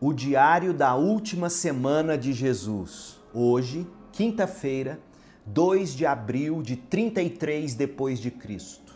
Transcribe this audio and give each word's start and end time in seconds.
O 0.00 0.12
diário 0.12 0.72
da 0.72 0.94
última 0.94 1.50
semana 1.50 2.16
de 2.16 2.32
Jesus. 2.32 3.18
Hoje, 3.34 3.84
quinta-feira, 4.12 5.00
2 5.44 5.92
de 5.92 6.06
abril 6.06 6.62
de 6.62 6.76
33 6.76 7.74
depois 7.74 8.20
de 8.20 8.30
Cristo. 8.30 8.94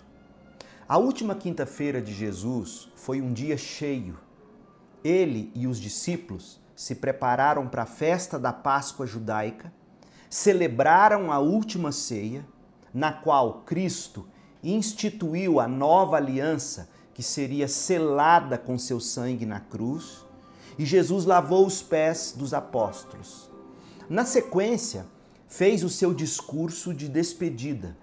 A 0.88 0.98
última 0.98 1.34
quinta-feira 1.34 2.00
de 2.00 2.14
Jesus 2.14 2.88
foi 2.94 3.20
um 3.20 3.32
dia 3.32 3.56
cheio. 3.56 4.16
Ele 5.02 5.50
e 5.56 5.66
os 5.66 5.80
discípulos 5.80 6.60
se 6.76 6.94
prepararam 6.94 7.66
para 7.66 7.82
a 7.82 7.86
festa 7.86 8.38
da 8.38 8.52
Páscoa 8.52 9.04
judaica, 9.04 9.72
celebraram 10.30 11.32
a 11.32 11.40
última 11.40 11.90
ceia, 11.90 12.46
na 12.94 13.10
qual 13.12 13.62
Cristo 13.66 14.28
instituiu 14.62 15.58
a 15.58 15.66
nova 15.66 16.16
aliança 16.16 16.88
que 17.12 17.24
seria 17.24 17.66
selada 17.66 18.56
com 18.56 18.78
seu 18.78 19.00
sangue 19.00 19.44
na 19.44 19.58
cruz 19.58 20.30
e 20.82 20.84
Jesus 20.84 21.24
lavou 21.24 21.64
os 21.64 21.80
pés 21.80 22.34
dos 22.36 22.52
apóstolos. 22.52 23.48
Na 24.10 24.24
sequência, 24.24 25.06
fez 25.46 25.84
o 25.84 25.88
seu 25.88 26.12
discurso 26.12 26.92
de 26.92 27.08
despedida. 27.08 27.96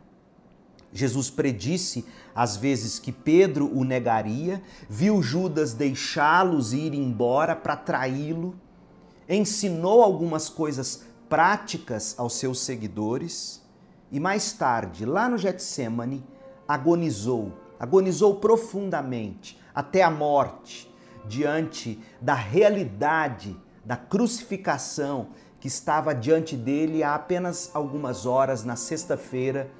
Jesus 0.93 1.29
predisse 1.29 2.05
às 2.33 2.55
vezes 2.55 2.97
que 2.97 3.11
Pedro 3.11 3.69
o 3.77 3.83
negaria, 3.83 4.63
viu 4.89 5.21
Judas 5.21 5.73
deixá-los 5.73 6.71
ir 6.71 6.93
embora 6.93 7.53
para 7.53 7.75
traí-lo, 7.75 8.55
ensinou 9.27 10.01
algumas 10.01 10.47
coisas 10.47 11.03
práticas 11.27 12.15
aos 12.17 12.35
seus 12.35 12.61
seguidores 12.61 13.61
e 14.09 14.21
mais 14.21 14.53
tarde, 14.53 15.05
lá 15.05 15.27
no 15.27 15.37
Getsemane, 15.37 16.23
agonizou, 16.65 17.51
agonizou 17.77 18.35
profundamente 18.35 19.59
até 19.75 20.01
a 20.01 20.09
morte 20.09 20.88
diante 21.29 21.97
da 22.19 22.33
realidade 22.33 23.55
da 23.85 23.95
crucificação 23.95 25.29
que 25.59 25.67
estava 25.67 26.13
diante 26.13 26.57
dele 26.57 27.03
há 27.03 27.15
apenas 27.15 27.69
algumas 27.73 28.25
horas 28.25 28.63
na 28.63 28.75
sexta-feira 28.75 29.71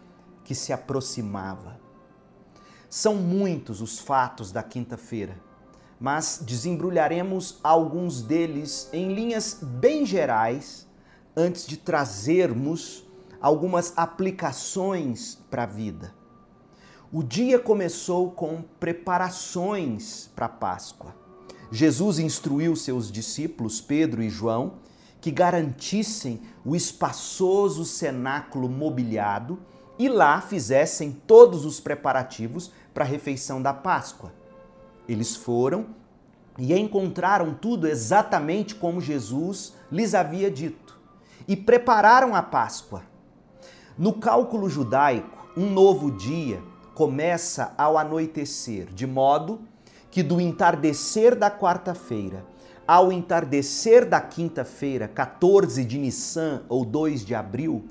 que 0.44 0.54
se 0.56 0.72
aproximava. 0.72 1.80
São 2.90 3.16
muitos 3.16 3.82
os 3.82 4.00
fatos 4.00 4.52
da 4.52 4.64
quinta-feira, 4.64 5.38
mas 6.00 6.42
desembrulharemos 6.46 7.60
alguns 7.64 8.22
deles 8.22 8.90
em 8.94 9.14
linhas 9.14 9.60
bem 9.62 10.06
gerais 10.06 10.88
antes 11.36 11.68
de 11.68 11.78
trazermos 11.78 13.06
algumas 13.42 13.94
aplicações 13.95 15.36
para 15.50 15.64
a 15.64 15.68
vida. 15.68 16.14
O 17.12 17.23
dia 17.23 17.58
começou 17.58 18.32
com 18.32 18.62
preparações 18.80 20.30
para 20.36 20.45
a 20.45 20.50
Páscoa. 20.50 21.19
Jesus 21.72 22.17
instruiu 22.17 22.75
seus 22.75 23.12
discípulos, 23.12 23.80
Pedro 23.80 24.23
e 24.23 24.30
João, 24.30 24.73
que 25.22 25.31
garantissem 25.31 26.42
o 26.66 26.76
espaçoso 26.76 27.86
cenáculo 27.86 28.67
mobiliado 28.67 29.59
e 29.98 30.08
lá 30.08 30.42
fizessem 30.42 31.11
todos 31.11 31.66
os 31.66 31.80
preparativos 31.80 32.72
para 32.94 33.03
a 33.03 33.08
refeição 33.08 33.61
da 33.61 33.73
Páscoa. 33.73 34.34
Eles 35.08 35.36
foram 35.36 35.88
e 36.58 36.73
encontraram 36.73 37.53
tudo 37.53 37.88
exatamente 37.88 38.76
como 38.76 39.02
Jesus 39.02 39.73
lhes 39.92 40.16
havia 40.16 40.50
dito 40.50 40.98
e 41.48 41.56
prepararam 41.56 42.33
a 42.33 42.42
Páscoa. 42.42 43.04
No 43.98 44.14
cálculo 44.14 44.70
judaico, 44.70 45.48
um 45.58 45.70
novo 45.70 46.11
dia 46.11 46.61
começa 46.95 47.73
ao 47.78 47.98
anoitecer, 47.98 48.86
de 48.94 49.06
modo 49.06 49.61
que 50.12 50.24
do 50.24 50.40
entardecer 50.42 51.36
da 51.36 51.52
quarta-feira 51.52 52.46
ao 52.90 53.12
entardecer 53.12 54.04
da 54.04 54.20
quinta-feira, 54.20 55.08
14 55.08 55.86
de 55.86 56.00
Nissan 56.00 56.64
ou 56.68 56.84
2 56.84 57.24
de 57.24 57.36
abril, 57.36 57.88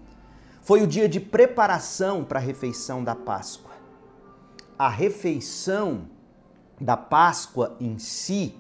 foi 0.61 0.83
o 0.83 0.89
dia 0.89 1.09
de 1.09 1.21
preparação 1.21 2.25
para 2.25 2.41
a 2.41 2.43
refeição 2.43 3.05
da 3.05 3.15
Páscoa. 3.15 3.71
A 4.77 4.89
refeição 4.89 6.09
da 6.81 6.97
Páscoa 6.97 7.77
em 7.79 7.97
si, 7.97 8.57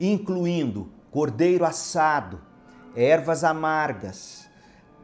incluindo 0.00 0.88
cordeiro 1.10 1.64
assado, 1.64 2.40
ervas 2.94 3.42
amargas, 3.42 4.48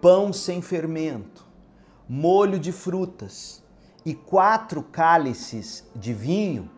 pão 0.00 0.32
sem 0.32 0.62
fermento, 0.62 1.44
molho 2.08 2.60
de 2.60 2.70
frutas 2.70 3.64
e 4.06 4.14
quatro 4.14 4.80
cálices 4.80 5.84
de 5.92 6.14
vinho, 6.14 6.70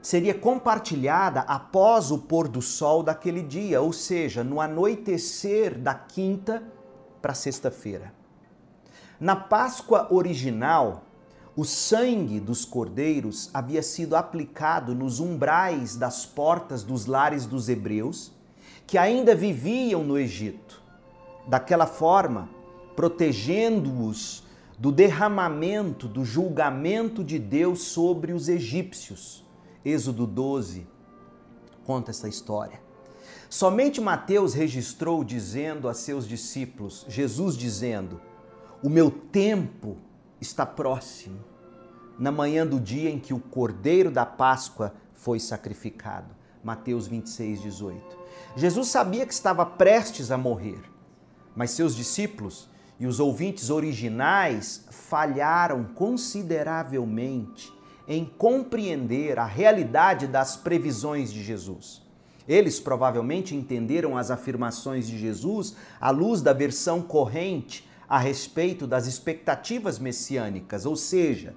seria 0.00 0.34
compartilhada 0.34 1.40
após 1.40 2.10
o 2.10 2.18
pôr 2.18 2.48
do 2.48 2.62
sol 2.62 3.02
daquele 3.02 3.42
dia, 3.42 3.80
ou 3.80 3.92
seja, 3.92 4.44
no 4.44 4.60
anoitecer 4.60 5.78
da 5.78 5.94
quinta 5.94 6.62
para 7.20 7.34
sexta-feira. 7.34 8.12
Na 9.20 9.34
Páscoa 9.34 10.06
original, 10.10 11.04
o 11.56 11.64
sangue 11.64 12.38
dos 12.38 12.64
cordeiros 12.64 13.50
havia 13.52 13.82
sido 13.82 14.14
aplicado 14.14 14.94
nos 14.94 15.18
umbrais 15.18 15.96
das 15.96 16.24
portas 16.24 16.84
dos 16.84 17.06
lares 17.06 17.46
dos 17.46 17.68
hebreus 17.68 18.32
que 18.86 18.96
ainda 18.96 19.34
viviam 19.34 20.04
no 20.04 20.16
Egito. 20.16 20.80
Daquela 21.48 21.86
forma, 21.86 22.48
protegendo-os 22.94 24.44
do 24.78 24.92
derramamento 24.92 26.06
do 26.06 26.24
julgamento 26.24 27.24
de 27.24 27.38
Deus 27.38 27.82
sobre 27.82 28.32
os 28.32 28.48
egípcios 28.48 29.47
Êxodo 29.84 30.26
12 30.26 30.86
conta 31.84 32.10
essa 32.10 32.28
história. 32.28 32.80
Somente 33.48 34.00
Mateus 34.00 34.52
registrou 34.52 35.24
dizendo 35.24 35.88
a 35.88 35.94
seus 35.94 36.28
discípulos, 36.28 37.06
Jesus 37.08 37.56
dizendo: 37.56 38.20
O 38.82 38.90
meu 38.90 39.10
tempo 39.10 39.96
está 40.40 40.66
próximo, 40.66 41.38
na 42.18 42.30
manhã 42.30 42.66
do 42.66 42.78
dia 42.78 43.08
em 43.08 43.18
que 43.18 43.32
o 43.32 43.40
cordeiro 43.40 44.10
da 44.10 44.26
Páscoa 44.26 44.92
foi 45.14 45.40
sacrificado. 45.40 46.36
Mateus 46.62 47.06
26, 47.06 47.62
18. 47.62 48.18
Jesus 48.56 48.88
sabia 48.88 49.24
que 49.24 49.32
estava 49.32 49.64
prestes 49.64 50.30
a 50.30 50.36
morrer, 50.36 50.82
mas 51.54 51.70
seus 51.70 51.94
discípulos 51.96 52.68
e 53.00 53.06
os 53.06 53.20
ouvintes 53.20 53.70
originais 53.70 54.84
falharam 54.90 55.84
consideravelmente 55.84 57.72
em 58.08 58.24
compreender 58.24 59.38
a 59.38 59.44
realidade 59.44 60.26
das 60.26 60.56
previsões 60.56 61.30
de 61.30 61.44
Jesus. 61.44 62.02
Eles 62.48 62.80
provavelmente 62.80 63.54
entenderam 63.54 64.16
as 64.16 64.30
afirmações 64.30 65.06
de 65.06 65.18
Jesus 65.18 65.76
à 66.00 66.10
luz 66.10 66.40
da 66.40 66.54
versão 66.54 67.02
corrente 67.02 67.86
a 68.08 68.18
respeito 68.18 68.86
das 68.86 69.06
expectativas 69.06 69.98
messiânicas, 69.98 70.86
ou 70.86 70.96
seja, 70.96 71.54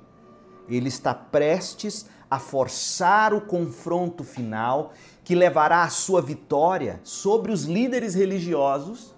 ele 0.67 0.89
está 0.89 1.13
prestes 1.13 2.05
a 2.29 2.37
forçar 2.39 3.33
o 3.33 3.39
confronto 3.39 4.23
final 4.25 4.91
que 5.23 5.33
levará 5.33 5.83
à 5.83 5.89
sua 5.89 6.21
vitória 6.21 6.99
sobre 7.03 7.53
os 7.53 7.63
líderes 7.63 8.13
religiosos 8.13 9.15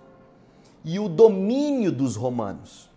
e 0.85 0.99
o 0.99 1.09
domínio 1.09 1.91
dos 1.91 2.15
romanos. 2.15 2.92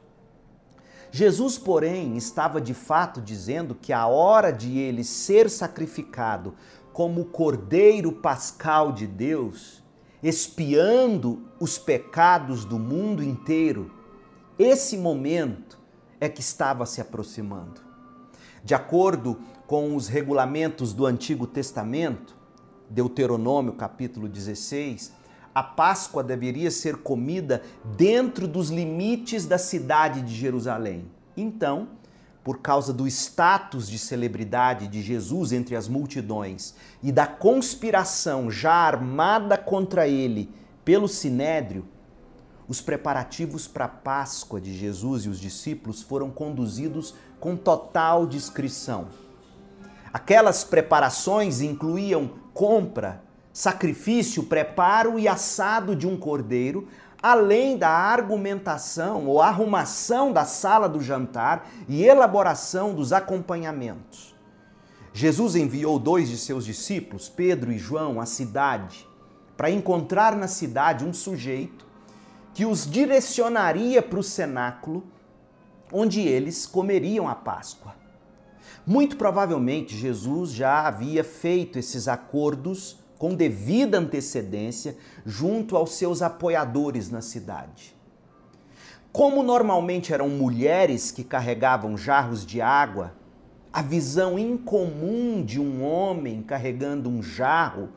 Jesus, 1.16 1.56
porém, 1.56 2.14
estava 2.18 2.60
de 2.60 2.74
fato 2.74 3.22
dizendo 3.22 3.74
que 3.74 3.90
a 3.90 4.06
hora 4.06 4.50
de 4.52 4.78
ele 4.78 5.02
ser 5.02 5.48
sacrificado 5.48 6.52
como 6.92 7.22
o 7.22 7.24
cordeiro 7.24 8.12
pascal 8.12 8.92
de 8.92 9.06
Deus, 9.06 9.82
espiando 10.22 11.42
os 11.58 11.78
pecados 11.78 12.66
do 12.66 12.78
mundo 12.78 13.24
inteiro, 13.24 13.90
esse 14.58 14.98
momento 14.98 15.78
é 16.20 16.28
que 16.28 16.42
estava 16.42 16.84
se 16.84 17.00
aproximando. 17.00 17.80
De 18.62 18.74
acordo 18.74 19.38
com 19.66 19.96
os 19.96 20.08
regulamentos 20.08 20.92
do 20.92 21.06
Antigo 21.06 21.46
Testamento, 21.46 22.36
Deuteronômio 22.90 23.72
capítulo 23.72 24.28
16, 24.28 25.14
a 25.56 25.62
Páscoa 25.62 26.22
deveria 26.22 26.70
ser 26.70 26.98
comida 26.98 27.62
dentro 27.96 28.46
dos 28.46 28.68
limites 28.68 29.46
da 29.46 29.56
cidade 29.56 30.20
de 30.20 30.34
Jerusalém. 30.34 31.10
Então, 31.34 31.88
por 32.44 32.58
causa 32.58 32.92
do 32.92 33.06
status 33.06 33.88
de 33.88 33.98
celebridade 33.98 34.86
de 34.86 35.00
Jesus 35.00 35.52
entre 35.52 35.74
as 35.74 35.88
multidões 35.88 36.74
e 37.02 37.10
da 37.10 37.26
conspiração 37.26 38.50
já 38.50 38.70
armada 38.70 39.56
contra 39.56 40.06
ele 40.06 40.50
pelo 40.84 41.08
sinédrio, 41.08 41.88
os 42.68 42.82
preparativos 42.82 43.66
para 43.66 43.86
a 43.86 43.88
Páscoa 43.88 44.60
de 44.60 44.76
Jesus 44.76 45.24
e 45.24 45.30
os 45.30 45.40
discípulos 45.40 46.02
foram 46.02 46.30
conduzidos 46.30 47.14
com 47.40 47.56
total 47.56 48.26
discrição. 48.26 49.06
Aquelas 50.12 50.64
preparações 50.64 51.62
incluíam 51.62 52.30
compra 52.52 53.24
sacrifício, 53.56 54.42
preparo 54.42 55.18
e 55.18 55.26
assado 55.26 55.96
de 55.96 56.06
um 56.06 56.14
cordeiro, 56.14 56.88
além 57.22 57.78
da 57.78 57.88
argumentação 57.88 59.26
ou 59.26 59.40
arrumação 59.40 60.30
da 60.30 60.44
sala 60.44 60.86
do 60.86 61.00
jantar 61.00 61.66
e 61.88 62.04
elaboração 62.04 62.92
dos 62.92 63.14
acompanhamentos. 63.14 64.36
Jesus 65.10 65.56
enviou 65.56 65.98
dois 65.98 66.28
de 66.28 66.36
seus 66.36 66.66
discípulos, 66.66 67.30
Pedro 67.30 67.72
e 67.72 67.78
João, 67.78 68.20
à 68.20 68.26
cidade 68.26 69.08
para 69.56 69.70
encontrar 69.70 70.36
na 70.36 70.48
cidade 70.48 71.02
um 71.02 71.14
sujeito 71.14 71.86
que 72.52 72.66
os 72.66 72.86
direcionaria 72.86 74.02
para 74.02 74.18
o 74.18 74.22
cenáculo 74.22 75.02
onde 75.90 76.20
eles 76.20 76.66
comeriam 76.66 77.26
a 77.26 77.34
Páscoa. 77.34 77.94
Muito 78.86 79.16
provavelmente 79.16 79.96
Jesus 79.96 80.50
já 80.50 80.86
havia 80.86 81.24
feito 81.24 81.78
esses 81.78 82.06
acordos 82.06 83.05
com 83.18 83.34
devida 83.34 83.98
antecedência 83.98 84.96
junto 85.24 85.76
aos 85.76 85.92
seus 85.94 86.22
apoiadores 86.22 87.10
na 87.10 87.20
cidade. 87.20 87.94
Como 89.12 89.42
normalmente 89.42 90.12
eram 90.12 90.28
mulheres 90.28 91.10
que 91.10 91.24
carregavam 91.24 91.96
jarros 91.96 92.44
de 92.44 92.60
água, 92.60 93.14
a 93.72 93.80
visão 93.80 94.38
incomum 94.38 95.42
de 95.44 95.60
um 95.60 95.84
homem 95.84 96.42
carregando 96.42 97.08
um 97.08 97.22
jarro 97.22 97.88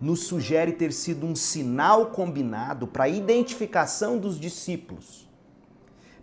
nos 0.00 0.24
sugere 0.24 0.72
ter 0.72 0.92
sido 0.92 1.26
um 1.26 1.34
sinal 1.34 2.06
combinado 2.06 2.86
para 2.86 3.04
a 3.04 3.08
identificação 3.08 4.18
dos 4.18 4.38
discípulos. 4.38 5.28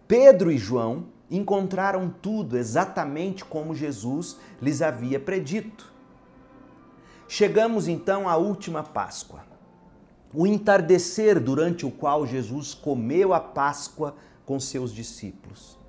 Pedro 0.08 0.52
e 0.52 0.58
João 0.58 1.06
encontraram 1.30 2.14
tudo 2.22 2.58
exatamente 2.58 3.46
como 3.46 3.74
Jesus 3.74 4.38
lhes 4.62 4.82
havia 4.82 5.20
predito. 5.20 5.91
Chegamos 7.34 7.88
então 7.88 8.28
à 8.28 8.36
última 8.36 8.84
Páscoa, 8.84 9.46
o 10.34 10.46
entardecer 10.46 11.40
durante 11.40 11.86
o 11.86 11.90
qual 11.90 12.28
Jesus 12.28 12.74
comeu 12.74 13.34
a 13.34 13.40
Páscoa 13.40 14.18
com 14.46 14.60
seus 14.60 14.94
discípulos. 14.94 15.80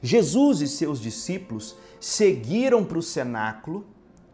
Jesus 0.00 0.62
e 0.62 0.66
seus 0.66 0.98
discípulos 0.98 1.76
seguiram 2.00 2.86
para 2.86 2.96
o 2.96 3.02
cenáculo 3.02 3.84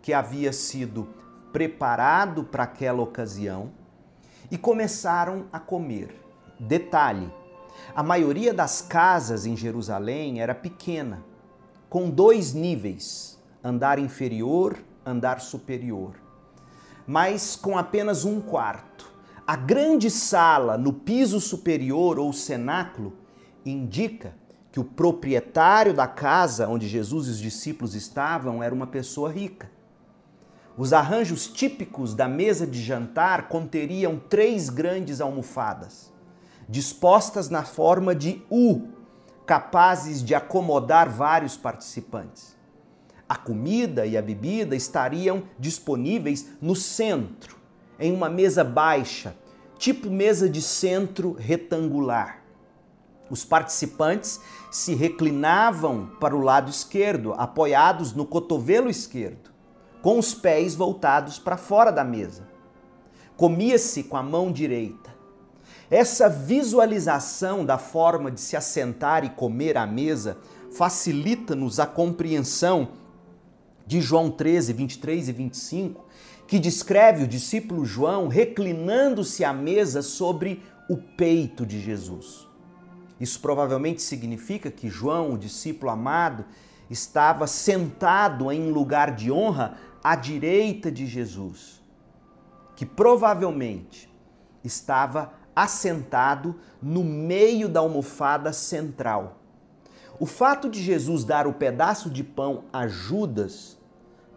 que 0.00 0.12
havia 0.12 0.52
sido 0.52 1.08
preparado 1.52 2.44
para 2.44 2.62
aquela 2.62 3.02
ocasião 3.02 3.73
e 4.49 4.56
começaram 4.56 5.46
a 5.52 5.58
comer. 5.58 6.14
Detalhe: 6.61 7.29
a 7.96 8.02
maioria 8.05 8.55
das 8.55 8.81
casas 8.81 9.44
em 9.44 9.56
Jerusalém 9.56 10.40
era 10.40 10.55
pequena, 10.55 11.20
com 11.90 12.08
dois 12.08 12.55
níveis: 12.55 13.43
andar 13.61 13.99
inferior, 13.99 14.79
andar 15.05 15.40
superior, 15.40 16.27
mas 17.08 17.56
com 17.56 17.76
apenas 17.76 18.25
um 18.25 18.40
quarto. 18.40 19.10
A 19.46 19.56
grande 19.56 20.10
sala 20.10 20.78
no 20.78 20.93
piso 20.93 21.40
superior 21.40 22.19
ou 22.19 22.32
cenáculo 22.32 23.14
indica 23.64 24.34
que 24.70 24.78
o 24.78 24.84
proprietário 24.84 25.94
da 25.94 26.06
casa 26.06 26.69
onde 26.69 26.87
Jesus 26.87 27.26
e 27.26 27.31
os 27.31 27.38
discípulos 27.38 27.94
estavam 27.94 28.62
era 28.62 28.75
uma 28.75 28.87
pessoa 28.87 29.32
rica. 29.32 29.70
Os 30.76 30.93
arranjos 30.93 31.49
típicos 31.49 32.14
da 32.14 32.28
mesa 32.28 32.66
de 32.66 32.81
jantar 32.81 33.49
conteriam 33.49 34.20
três 34.28 34.69
grandes 34.69 35.20
almofadas 35.20 36.12
dispostas 36.69 37.49
na 37.49 37.64
forma 37.64 38.14
de 38.14 38.44
U, 38.50 38.88
capazes 39.46 40.22
de 40.22 40.34
acomodar 40.34 41.08
vários 41.08 41.56
participantes. 41.56 42.57
A 43.28 43.36
comida 43.36 44.06
e 44.06 44.16
a 44.16 44.22
bebida 44.22 44.75
estariam 44.75 45.42
disponíveis 45.58 46.46
no 46.62 46.75
centro, 46.75 47.56
em 48.00 48.10
uma 48.10 48.30
mesa 48.30 48.64
baixa, 48.64 49.36
tipo 49.76 50.10
mesa 50.10 50.48
de 50.48 50.62
centro 50.62 51.32
retangular. 51.32 52.42
Os 53.28 53.44
participantes 53.44 54.40
se 54.70 54.94
reclinavam 54.94 56.10
para 56.19 56.34
o 56.34 56.40
lado 56.40 56.70
esquerdo, 56.70 57.34
apoiados 57.34 58.14
no 58.14 58.25
cotovelo 58.25 58.88
esquerdo, 58.88 59.50
com 60.00 60.19
os 60.19 60.32
pés 60.32 60.75
voltados 60.75 61.38
para 61.38 61.58
fora 61.58 61.90
da 61.90 62.02
mesa. 62.02 62.48
Comia-se 63.36 64.04
com 64.04 64.16
a 64.16 64.22
mão 64.22 64.50
direita. 64.50 65.14
Essa 65.90 66.28
visualização 66.28 67.64
da 67.64 67.76
forma 67.76 68.30
de 68.30 68.40
se 68.40 68.56
assentar 68.56 69.25
e 69.25 69.30
comer 69.30 69.76
à 69.76 69.86
mesa 69.86 70.38
facilita-nos 70.70 71.78
a 71.78 71.86
compreensão 71.86 72.88
de 73.88 74.02
João 74.02 74.31
13, 74.31 74.75
23 74.75 75.31
e 75.31 75.32
25, 75.32 76.05
que 76.46 76.58
descreve 76.58 77.25
o 77.25 77.26
discípulo 77.26 77.87
João 77.87 78.29
reclinando-se 78.29 79.43
à 79.46 79.52
mesa 79.52 80.02
sobre 80.02 80.62
o 80.90 80.99
peito 80.99 81.64
de 81.64 81.81
Jesus. 81.81 82.46
Isso 83.19 83.40
provavelmente 83.40 84.02
significa 84.02 84.70
que 84.70 84.90
João, 84.90 85.32
o 85.32 85.38
discípulo 85.38 85.90
amado, 85.90 86.44
estava 86.90 87.46
sentado 87.46 88.52
em 88.52 88.61
um 88.61 88.75
lugar 88.75 89.14
de 89.14 89.32
honra 89.32 89.79
à 90.05 90.14
direita 90.14 90.93
de 90.93 91.06
Jesus, 91.06 91.82
que 92.76 92.85
provavelmente 92.85 94.06
estava 94.62 95.32
assentado 95.56 96.56
no 96.82 97.02
meio 97.02 97.70
da 97.70 97.81
almofada 97.81 98.52
central. 98.52 99.38
O 100.20 100.26
fato 100.26 100.69
de 100.69 100.82
Jesus 100.82 101.25
dar 101.25 101.46
o 101.46 101.55
pedaço 101.55 102.11
de 102.11 102.23
pão 102.23 102.64
a 102.70 102.87
Judas 102.87 103.77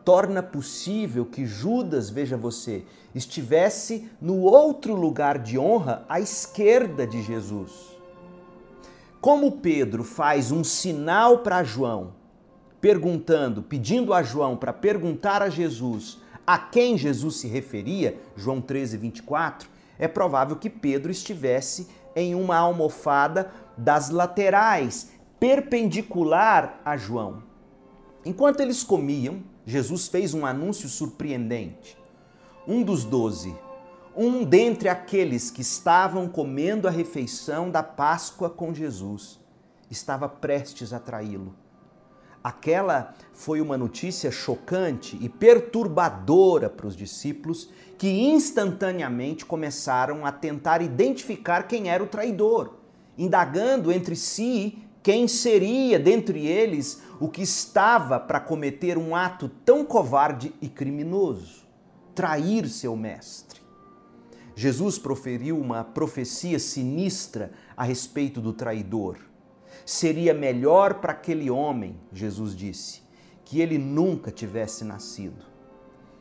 torna 0.04 0.42
possível 0.42 1.26
que 1.26 1.46
Judas, 1.46 2.10
veja 2.10 2.38
você, 2.38 2.84
estivesse 3.14 4.10
no 4.22 4.40
outro 4.40 4.96
lugar 4.96 5.38
de 5.38 5.58
honra 5.58 6.06
à 6.08 6.20
esquerda 6.20 7.06
de 7.06 7.22
Jesus. 7.22 7.72
Como 9.20 9.52
Pedro 9.52 10.04
faz 10.04 10.52
um 10.52 10.64
sinal 10.64 11.40
para 11.40 11.64
João, 11.64 12.14
perguntando, 12.80 13.62
pedindo 13.62 14.14
a 14.14 14.24
João 14.24 14.58
para 14.58 14.74
perguntar 14.74 15.42
a 15.42 15.50
Jesus 15.50 16.20
a 16.46 16.58
quem 16.58 16.98
Jesus 16.98 17.36
se 17.36 17.48
referia, 17.48 18.20
João 18.36 18.60
13, 18.60 18.98
24, 18.98 19.70
é 20.00 20.08
provável 20.08 20.56
que 20.56 20.70
Pedro 20.70 21.12
estivesse 21.12 21.88
em 22.16 22.34
uma 22.34 22.58
almofada 22.58 23.52
das 23.78 24.10
laterais, 24.10 25.12
perpendicular 25.40 26.82
a 26.84 26.98
João. 26.98 27.44
Enquanto 28.26 28.60
eles 28.60 28.84
comiam, 28.84 29.42
Jesus 29.66 30.08
fez 30.08 30.34
um 30.34 30.46
anúncio 30.46 30.90
surpreendente. 30.90 31.98
Um 32.68 32.84
dos 32.84 33.04
doze, 33.04 33.56
um 34.16 34.44
dentre 34.44 34.90
aqueles 34.90 35.50
que 35.50 35.62
estavam 35.62 36.28
comendo 36.28 36.88
a 36.88 36.92
refeição 36.92 37.70
da 37.70 37.82
Páscoa 37.82 38.50
com 38.50 38.74
Jesus, 38.74 39.40
estava 39.90 40.28
prestes 40.28 40.94
a 40.94 41.00
traí-lo. 41.00 41.56
Aquela 42.44 43.14
foi 43.34 43.62
uma 43.62 43.78
notícia 43.78 44.32
chocante 44.32 45.18
e 45.22 45.30
perturbadora 45.30 46.70
para 46.70 46.88
os 46.88 46.96
discípulos 46.96 47.70
que 48.00 48.10
instantaneamente 48.10 49.46
começaram 49.46 50.26
a 50.26 50.32
tentar 50.32 50.82
identificar 50.82 51.68
quem 51.68 51.90
era 51.90 52.04
o 52.04 52.08
traidor, 52.08 52.74
indagando 53.16 53.92
entre 53.92 54.16
si 54.16 54.84
quem 55.04 55.28
seria 55.28 56.00
dentre 56.00 56.46
eles 56.46 57.02
o 57.20 57.28
que 57.28 57.42
estava 57.42 58.20
para 58.20 58.40
cometer 58.40 58.98
um 58.98 59.16
ato 59.16 59.50
tão 59.64 59.84
covarde 59.84 60.54
e 60.62 60.68
criminoso 60.68 61.62
trair 62.14 62.68
seu 62.68 62.96
mestre. 62.96 63.62
Jesus 64.56 65.00
proferiu 65.00 65.58
uma 65.58 65.84
profecia 65.84 66.60
sinistra 66.60 67.52
a 67.76 67.84
respeito 67.84 68.42
do 68.42 68.54
traidor 68.54 69.18
Seria 69.86 70.34
melhor 70.34 70.96
para 70.96 71.12
aquele 71.12 71.50
homem, 71.50 71.96
Jesus 72.14 72.56
disse, 72.56 73.02
que 73.44 73.60
ele 73.60 73.78
nunca 73.78 74.32
tivesse 74.32 74.84
nascido. 74.84 75.46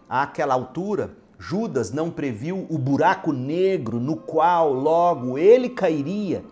Àquela 0.08 0.54
altura, 0.54 1.16
Judas 1.38 1.92
não 1.92 2.10
previu 2.10 2.66
o 2.68 2.76
buraco 2.76 3.32
negro 3.32 4.00
no 4.00 4.16
qual 4.16 4.72
logo 4.72 5.38
ele 5.38 5.68
cairia. 5.68 6.42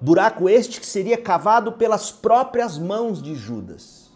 Buraco 0.00 0.48
este 0.48 0.80
que 0.80 0.86
seria 0.86 1.18
cavado 1.18 1.72
pelas 1.72 2.10
próprias 2.10 2.78
mãos 2.78 3.22
de 3.22 3.34
Judas. 3.34 4.10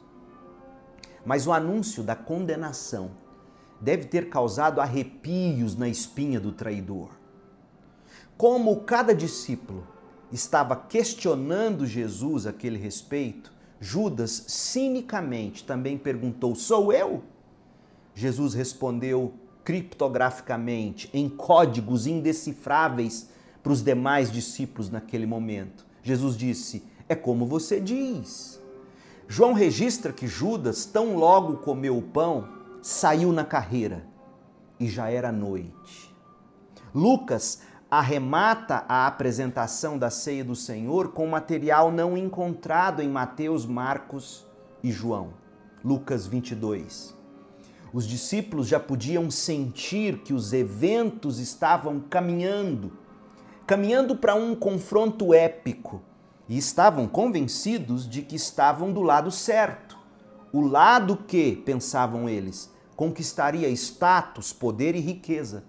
Mas 1.27 1.47
o 1.47 1.53
anúncio 1.53 2.03
da 2.03 2.17
condenação 2.17 3.11
deve 3.79 4.07
ter 4.07 4.31
causado 4.31 4.81
arrepios 4.81 5.77
na 5.77 5.87
espinha 5.87 6.41
do 6.41 6.53
traidor. 6.53 7.11
Como 8.35 8.81
cada 8.81 9.15
discípulo 9.15 9.87
estava 10.33 10.75
questionando 10.75 11.87
Jesus 11.87 12.47
a 12.47 12.51
aquele 12.51 12.79
respeito, 12.79 13.53
Judas 13.79 14.45
cinicamente 14.49 15.65
também 15.65 15.99
perguntou: 15.99 16.55
Sou 16.55 16.95
eu? 16.95 17.23
Jesus 18.15 18.55
respondeu 18.55 19.35
criptograficamente, 19.63 21.11
em 21.13 21.29
códigos 21.29 22.07
indecifráveis 22.07 23.29
para 23.65 23.73
os 23.73 23.83
demais 23.83 24.31
discípulos 24.31 24.91
naquele 24.91 25.25
momento. 25.25 25.87
Jesus 26.03 26.37
disse: 26.37 26.85
É 27.09 27.15
como 27.15 27.47
você 27.47 27.81
diz. 27.81 28.63
João 29.27 29.55
registra 29.55 30.13
que 30.13 30.27
Judas, 30.27 30.85
tão 30.85 31.17
logo 31.17 31.57
comeu 31.57 31.97
o 31.97 32.03
pão, 32.03 32.47
saiu 32.83 33.33
na 33.33 33.43
carreira 33.43 34.07
e 34.79 34.87
já 34.87 35.11
era 35.11 35.33
noite. 35.33 36.15
Lucas 36.95 37.63
arremata 37.91 38.85
a 38.87 39.07
apresentação 39.07 39.97
da 39.97 40.11
ceia 40.11 40.45
do 40.45 40.55
Senhor 40.55 41.13
com 41.13 41.27
material 41.27 41.91
não 41.91 42.19
encontrado 42.19 43.01
em 43.01 43.09
Mateus, 43.09 43.65
Marcos 43.65 44.47
e 44.83 44.93
João. 44.93 45.31
Lucas 45.83 46.27
22. 46.27 47.15
os 47.93 48.07
discípulos 48.07 48.67
já 48.67 48.81
podiam 48.81 49.31
sentir 49.31 50.19
que 50.19 50.35
os 50.35 50.53
eventos 50.53 51.39
estavam 51.39 52.01
caminhando, 52.01 52.93
caminhando 53.67 54.17
para 54.17 54.35
um 54.35 54.55
confronto 54.55 55.33
épico, 55.33 56.03
e 56.49 56.59
estavam 56.59 57.07
convencidos 57.07 58.09
de 58.09 58.23
que 58.23 58.37
estavam 58.37 58.93
do 58.93 59.03
lado 59.03 59.31
certo. 59.31 59.99
O 60.53 60.61
lado 60.61 61.17
que, 61.17 61.57
pensavam 61.57 62.29
eles, 62.29 62.71
conquistaria 62.95 63.69
status, 63.71 64.53
poder 64.53 64.95
e 64.95 65.01
riqueza. 65.01 65.65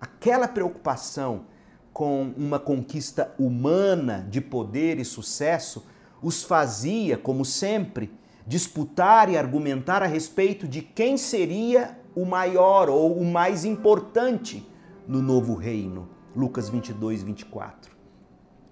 Aquela 0.00 0.46
preocupação 0.46 1.46
com 1.92 2.32
uma 2.36 2.58
conquista 2.58 3.34
humana 3.38 4.26
de 4.30 4.40
poder 4.40 4.98
e 4.98 5.04
sucesso 5.04 5.84
os 6.22 6.42
fazia, 6.42 7.18
como 7.18 7.44
sempre, 7.44 8.10
disputar 8.46 9.28
e 9.28 9.36
argumentar 9.36 10.02
a 10.02 10.06
respeito 10.06 10.66
de 10.66 10.80
quem 10.80 11.16
seria 11.16 11.98
o 12.14 12.24
maior 12.24 12.88
ou 12.88 13.16
o 13.16 13.24
mais 13.24 13.64
importante 13.64 14.66
no 15.06 15.20
novo 15.20 15.54
reino. 15.54 16.13
Lucas 16.34 16.68
22, 16.68 17.22
24. 17.22 17.92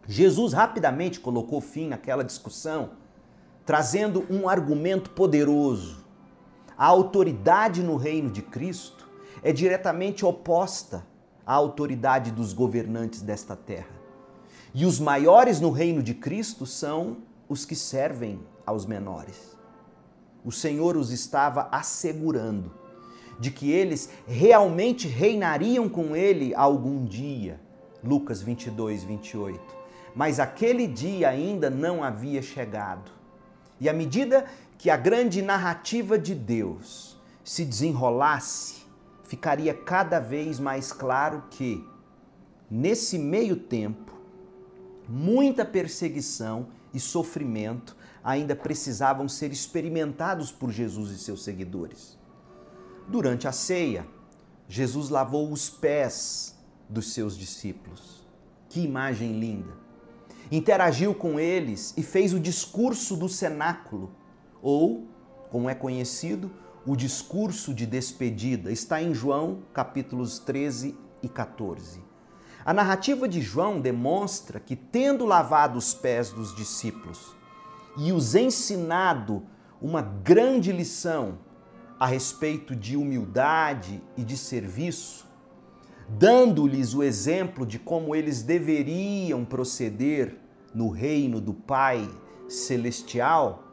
Jesus 0.07 0.53
rapidamente 0.53 1.21
colocou 1.21 1.61
fim 1.61 1.93
àquela 1.93 2.25
discussão, 2.25 2.91
trazendo 3.65 4.27
um 4.29 4.49
argumento 4.49 5.11
poderoso. 5.11 6.05
A 6.77 6.87
autoridade 6.87 7.83
no 7.83 7.97
reino 7.97 8.31
de 8.31 8.43
Cristo 8.43 9.09
é 9.43 9.53
diretamente 9.53 10.25
oposta 10.25 11.07
à 11.47 11.55
autoridade 11.55 12.31
dos 12.31 12.53
governantes 12.53 13.23
desta 13.23 13.55
terra. 13.55 14.01
E 14.75 14.85
os 14.85 14.99
maiores 14.99 15.61
no 15.61 15.71
reino 15.71 16.03
de 16.03 16.15
Cristo 16.15 16.67
são 16.67 17.19
os 17.49 17.65
que 17.65 17.77
servem 17.77 18.41
aos 18.67 18.87
menores 18.87 19.53
o 20.45 20.51
Senhor 20.51 20.97
os 20.97 21.11
estava 21.11 21.69
assegurando 21.71 22.73
de 23.39 23.51
que 23.51 23.71
eles 23.71 24.11
realmente 24.27 25.09
reinariam 25.09 25.89
com 25.89 26.15
ele 26.17 26.55
algum 26.55 27.05
dia. 27.05 27.61
Lucas 28.03 28.43
22, 28.43 29.05
28. 29.05 29.61
Mas 30.15 30.39
aquele 30.41 30.87
dia 30.87 31.29
ainda 31.29 31.71
não 31.71 32.03
havia 32.03 32.43
chegado. 32.43 33.11
E 33.81 33.89
à 33.89 33.93
medida 33.93 34.45
que 34.79 34.91
a 34.91 34.97
grande 34.97 35.41
narrativa 35.41 36.19
de 36.19 36.35
Deus 36.35 37.17
se 37.45 37.65
desenrolasse, 37.65 38.83
ficaria 39.25 39.73
cada 39.73 40.19
vez 40.19 40.61
mais 40.61 40.93
claro 40.93 41.45
que, 41.51 41.85
nesse 42.71 43.19
meio 43.19 43.57
tempo, 43.57 44.13
muita 45.09 45.65
perseguição 45.65 46.69
e 46.93 47.01
sofrimento 47.01 47.97
ainda 48.23 48.55
precisavam 48.55 49.29
ser 49.29 49.51
experimentados 49.51 50.53
por 50.53 50.71
Jesus 50.71 51.11
e 51.11 51.19
seus 51.19 51.43
seguidores. 51.43 52.19
Durante 53.09 53.49
a 53.49 53.53
ceia, 53.53 54.07
Jesus 54.69 55.09
lavou 55.09 55.53
os 55.53 55.69
pés 55.69 56.57
dos 56.89 57.13
seus 57.13 57.37
discípulos. 57.37 58.27
Que 58.69 58.81
imagem 58.81 59.39
linda! 59.39 59.73
Interagiu 60.51 61.15
com 61.15 61.41
eles 61.41 61.95
e 61.97 62.03
fez 62.03 62.33
o 62.33 62.41
discurso 62.41 63.17
do 63.17 63.29
cenáculo, 63.29 64.15
ou, 64.63 65.09
como 65.51 65.69
é 65.69 65.75
conhecido, 65.75 66.51
o 66.87 66.97
discurso 66.97 67.75
de 67.75 67.87
despedida. 67.87 68.71
Está 68.71 69.03
em 69.03 69.15
João, 69.15 69.63
capítulos 69.73 70.39
13 70.39 70.97
e 71.23 71.29
14. 71.29 72.01
A 72.65 72.73
narrativa 72.73 73.29
de 73.29 73.41
João 73.41 73.81
demonstra 73.81 74.61
que, 74.61 74.77
tendo 74.77 75.25
lavado 75.25 75.79
os 75.79 75.95
pés 75.95 76.31
dos 76.31 76.55
discípulos, 76.55 77.35
e 77.97 78.13
os 78.13 78.35
ensinado 78.35 79.43
uma 79.81 80.01
grande 80.01 80.71
lição 80.71 81.39
a 82.03 82.07
respeito 82.07 82.75
de 82.75 82.97
humildade 82.97 84.03
e 84.17 84.25
de 84.25 84.37
serviço, 84.37 85.25
dando-lhes 86.09 86.95
o 86.95 87.03
exemplo 87.05 87.65
de 87.65 87.79
como 87.79 88.13
eles 88.17 88.43
deveriam 88.43 89.45
proceder 89.45 90.37
no 90.75 90.89
reino 90.89 91.41
do 91.41 91.55
Pai 91.55 92.11
celestial, 92.49 93.69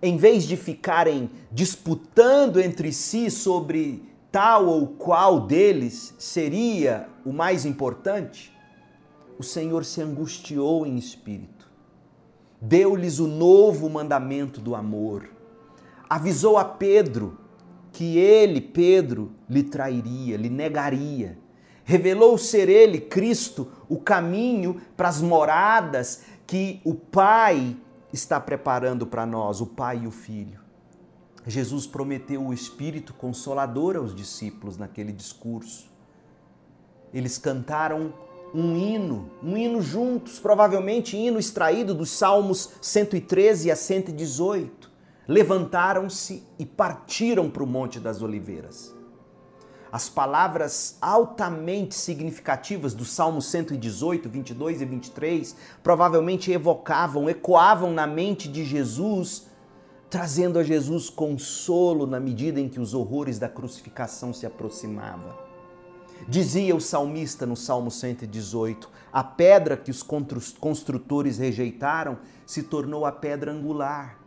em 0.00 0.16
vez 0.16 0.44
de 0.44 0.56
ficarem 0.56 1.30
disputando 1.52 2.58
entre 2.58 2.90
si 2.90 3.30
sobre 3.30 4.02
tal 4.30 4.66
ou 4.66 4.86
qual 4.86 5.46
deles 5.46 6.14
seria 6.18 7.06
o 7.22 7.34
mais 7.34 7.66
importante, 7.66 8.50
o 9.38 9.42
Senhor 9.42 9.84
se 9.84 10.00
angustiou 10.00 10.86
em 10.86 10.96
espírito 10.96 11.70
deu-lhes 12.58 13.18
o 13.18 13.26
novo 13.26 13.90
mandamento 13.90 14.58
do 14.60 14.76
amor. 14.76 15.28
Avisou 16.08 16.56
a 16.56 16.64
Pedro 16.64 17.41
que 17.92 18.16
ele, 18.16 18.60
Pedro, 18.60 19.32
lhe 19.48 19.62
trairia, 19.62 20.36
lhe 20.36 20.48
negaria. 20.48 21.38
Revelou 21.84 22.38
ser 22.38 22.68
ele, 22.68 23.00
Cristo, 23.00 23.70
o 23.88 23.98
caminho 23.98 24.80
para 24.96 25.08
as 25.08 25.20
moradas 25.20 26.24
que 26.46 26.80
o 26.84 26.94
Pai 26.94 27.76
está 28.12 28.40
preparando 28.40 29.06
para 29.06 29.26
nós, 29.26 29.60
o 29.60 29.66
Pai 29.66 30.02
e 30.04 30.06
o 30.06 30.10
Filho. 30.10 30.60
Jesus 31.46 31.86
prometeu 31.86 32.46
o 32.46 32.54
Espírito 32.54 33.12
Consolador 33.12 33.96
aos 33.96 34.14
discípulos 34.14 34.76
naquele 34.76 35.12
discurso. 35.12 35.90
Eles 37.12 37.36
cantaram 37.36 38.14
um 38.54 38.76
hino, 38.76 39.30
um 39.42 39.56
hino 39.56 39.82
juntos, 39.82 40.38
provavelmente 40.38 41.16
hino 41.16 41.38
extraído 41.38 41.94
dos 41.94 42.10
Salmos 42.10 42.70
113 42.80 43.70
a 43.70 43.76
118. 43.76 44.91
Levantaram-se 45.26 46.42
e 46.58 46.66
partiram 46.66 47.48
para 47.48 47.62
o 47.62 47.66
Monte 47.66 48.00
das 48.00 48.22
Oliveiras. 48.22 48.94
As 49.92 50.08
palavras 50.08 50.96
altamente 51.02 51.94
significativas 51.94 52.94
do 52.94 53.04
Salmo 53.04 53.42
118, 53.42 54.26
22 54.26 54.80
e 54.80 54.84
23 54.86 55.56
provavelmente 55.82 56.50
evocavam, 56.50 57.28
ecoavam 57.28 57.92
na 57.92 58.06
mente 58.06 58.48
de 58.48 58.64
Jesus, 58.64 59.48
trazendo 60.08 60.58
a 60.58 60.62
Jesus 60.62 61.10
consolo 61.10 62.06
na 62.06 62.18
medida 62.18 62.58
em 62.58 62.70
que 62.70 62.80
os 62.80 62.94
horrores 62.94 63.38
da 63.38 63.50
crucificação 63.50 64.32
se 64.32 64.46
aproximavam. 64.46 65.36
Dizia 66.26 66.74
o 66.74 66.80
salmista 66.80 67.44
no 67.44 67.56
Salmo 67.56 67.90
118: 67.90 68.88
A 69.12 69.22
pedra 69.22 69.76
que 69.76 69.90
os 69.90 70.02
construtores 70.02 71.36
rejeitaram 71.36 72.18
se 72.46 72.62
tornou 72.62 73.04
a 73.04 73.12
pedra 73.12 73.52
angular. 73.52 74.21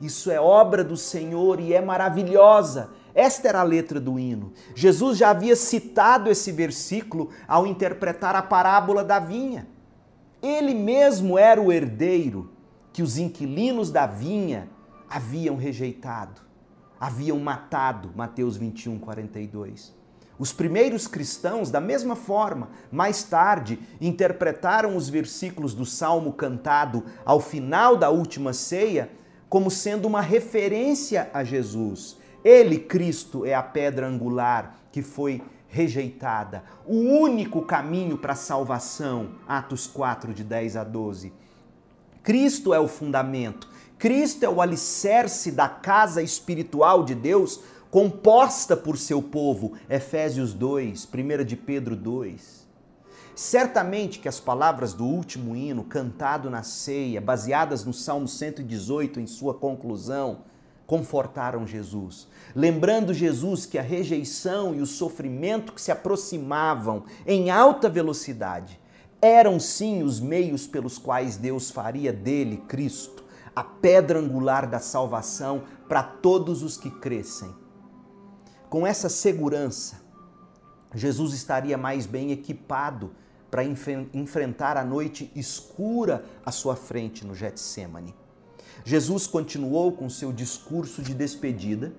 Isso 0.00 0.30
é 0.30 0.40
obra 0.40 0.84
do 0.84 0.96
Senhor 0.96 1.58
e 1.58 1.74
é 1.74 1.80
maravilhosa. 1.80 2.90
Esta 3.14 3.48
era 3.48 3.60
a 3.60 3.64
letra 3.64 3.98
do 3.98 4.18
hino. 4.18 4.52
Jesus 4.74 5.18
já 5.18 5.30
havia 5.30 5.56
citado 5.56 6.30
esse 6.30 6.52
versículo 6.52 7.30
ao 7.48 7.66
interpretar 7.66 8.36
a 8.36 8.42
parábola 8.42 9.02
da 9.02 9.18
vinha. 9.18 9.66
Ele 10.40 10.72
mesmo 10.72 11.36
era 11.36 11.60
o 11.60 11.72
herdeiro 11.72 12.52
que 12.92 13.02
os 13.02 13.18
inquilinos 13.18 13.90
da 13.90 14.06
vinha 14.06 14.68
haviam 15.10 15.56
rejeitado, 15.56 16.40
haviam 17.00 17.40
matado. 17.40 18.12
Mateus 18.14 18.56
21, 18.56 19.00
42. 19.00 19.98
Os 20.38 20.52
primeiros 20.52 21.08
cristãos, 21.08 21.68
da 21.68 21.80
mesma 21.80 22.14
forma, 22.14 22.70
mais 22.92 23.24
tarde, 23.24 23.80
interpretaram 24.00 24.96
os 24.96 25.08
versículos 25.08 25.74
do 25.74 25.84
salmo 25.84 26.32
cantado 26.32 27.04
ao 27.24 27.40
final 27.40 27.96
da 27.96 28.08
última 28.10 28.52
ceia 28.52 29.10
como 29.48 29.70
sendo 29.70 30.06
uma 30.06 30.20
referência 30.20 31.30
a 31.32 31.42
Jesus. 31.42 32.16
Ele, 32.44 32.78
Cristo, 32.78 33.44
é 33.44 33.54
a 33.54 33.62
pedra 33.62 34.06
angular 34.06 34.76
que 34.92 35.02
foi 35.02 35.42
rejeitada, 35.68 36.64
o 36.86 36.96
único 36.96 37.62
caminho 37.62 38.16
para 38.16 38.32
a 38.32 38.36
salvação. 38.36 39.32
Atos 39.46 39.86
4, 39.86 40.32
de 40.32 40.42
10 40.42 40.76
a 40.76 40.84
12. 40.84 41.32
Cristo 42.22 42.72
é 42.74 42.80
o 42.80 42.88
fundamento, 42.88 43.68
Cristo 43.98 44.44
é 44.44 44.48
o 44.48 44.60
alicerce 44.60 45.50
da 45.50 45.68
casa 45.68 46.22
espiritual 46.22 47.04
de 47.04 47.14
Deus 47.14 47.60
composta 47.90 48.76
por 48.76 48.96
seu 48.96 49.22
povo. 49.22 49.72
Efésios 49.88 50.52
2, 50.52 51.08
1 51.12 51.44
de 51.44 51.56
Pedro 51.56 51.96
2. 51.96 52.67
Certamente 53.38 54.18
que 54.18 54.26
as 54.26 54.40
palavras 54.40 54.92
do 54.92 55.04
último 55.04 55.54
hino, 55.54 55.84
cantado 55.84 56.50
na 56.50 56.64
ceia, 56.64 57.20
baseadas 57.20 57.84
no 57.84 57.92
Salmo 57.92 58.26
118 58.26 59.20
em 59.20 59.28
sua 59.28 59.54
conclusão, 59.54 60.40
confortaram 60.88 61.64
Jesus, 61.64 62.26
lembrando 62.52 63.14
Jesus 63.14 63.64
que 63.64 63.78
a 63.78 63.82
rejeição 63.82 64.74
e 64.74 64.80
o 64.80 64.86
sofrimento 64.86 65.72
que 65.72 65.80
se 65.80 65.92
aproximavam 65.92 67.04
em 67.24 67.48
alta 67.48 67.88
velocidade 67.88 68.80
eram 69.22 69.60
sim 69.60 70.02
os 70.02 70.18
meios 70.18 70.66
pelos 70.66 70.98
quais 70.98 71.36
Deus 71.36 71.70
faria 71.70 72.12
dele, 72.12 72.64
Cristo, 72.66 73.22
a 73.54 73.62
pedra 73.62 74.18
angular 74.18 74.68
da 74.68 74.80
salvação 74.80 75.62
para 75.88 76.02
todos 76.02 76.64
os 76.64 76.76
que 76.76 76.90
crescem. 76.90 77.54
Com 78.68 78.84
essa 78.84 79.08
segurança, 79.08 80.02
Jesus 80.92 81.32
estaria 81.32 81.78
mais 81.78 82.04
bem 82.04 82.32
equipado 82.32 83.12
para 83.50 83.64
enfrentar 83.64 84.76
a 84.76 84.84
noite 84.84 85.30
escura 85.34 86.24
à 86.44 86.52
sua 86.52 86.76
frente 86.76 87.26
no 87.26 87.34
Getsemane. 87.34 88.14
Jesus 88.84 89.26
continuou 89.26 89.92
com 89.92 90.08
seu 90.08 90.32
discurso 90.32 91.02
de 91.02 91.14
despedida 91.14 91.92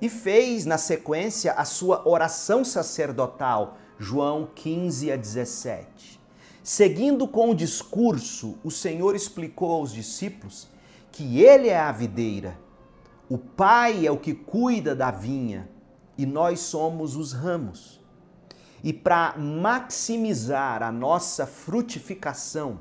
e 0.00 0.08
fez 0.08 0.66
na 0.66 0.76
sequência 0.76 1.52
a 1.52 1.64
sua 1.64 2.06
oração 2.08 2.64
sacerdotal, 2.64 3.78
João 3.98 4.48
15 4.54 5.12
a 5.12 5.16
17. 5.16 6.20
Seguindo 6.62 7.28
com 7.28 7.50
o 7.50 7.54
discurso, 7.54 8.58
o 8.64 8.70
Senhor 8.70 9.14
explicou 9.14 9.70
aos 9.70 9.92
discípulos 9.92 10.68
que 11.12 11.42
ele 11.42 11.68
é 11.68 11.78
a 11.78 11.92
videira, 11.92 12.58
o 13.28 13.38
Pai 13.38 14.06
é 14.06 14.10
o 14.10 14.18
que 14.18 14.34
cuida 14.34 14.94
da 14.94 15.10
vinha 15.10 15.68
e 16.18 16.26
nós 16.26 16.60
somos 16.60 17.16
os 17.16 17.32
ramos. 17.32 18.00
E 18.84 18.92
para 18.92 19.34
maximizar 19.38 20.82
a 20.82 20.92
nossa 20.92 21.46
frutificação, 21.46 22.80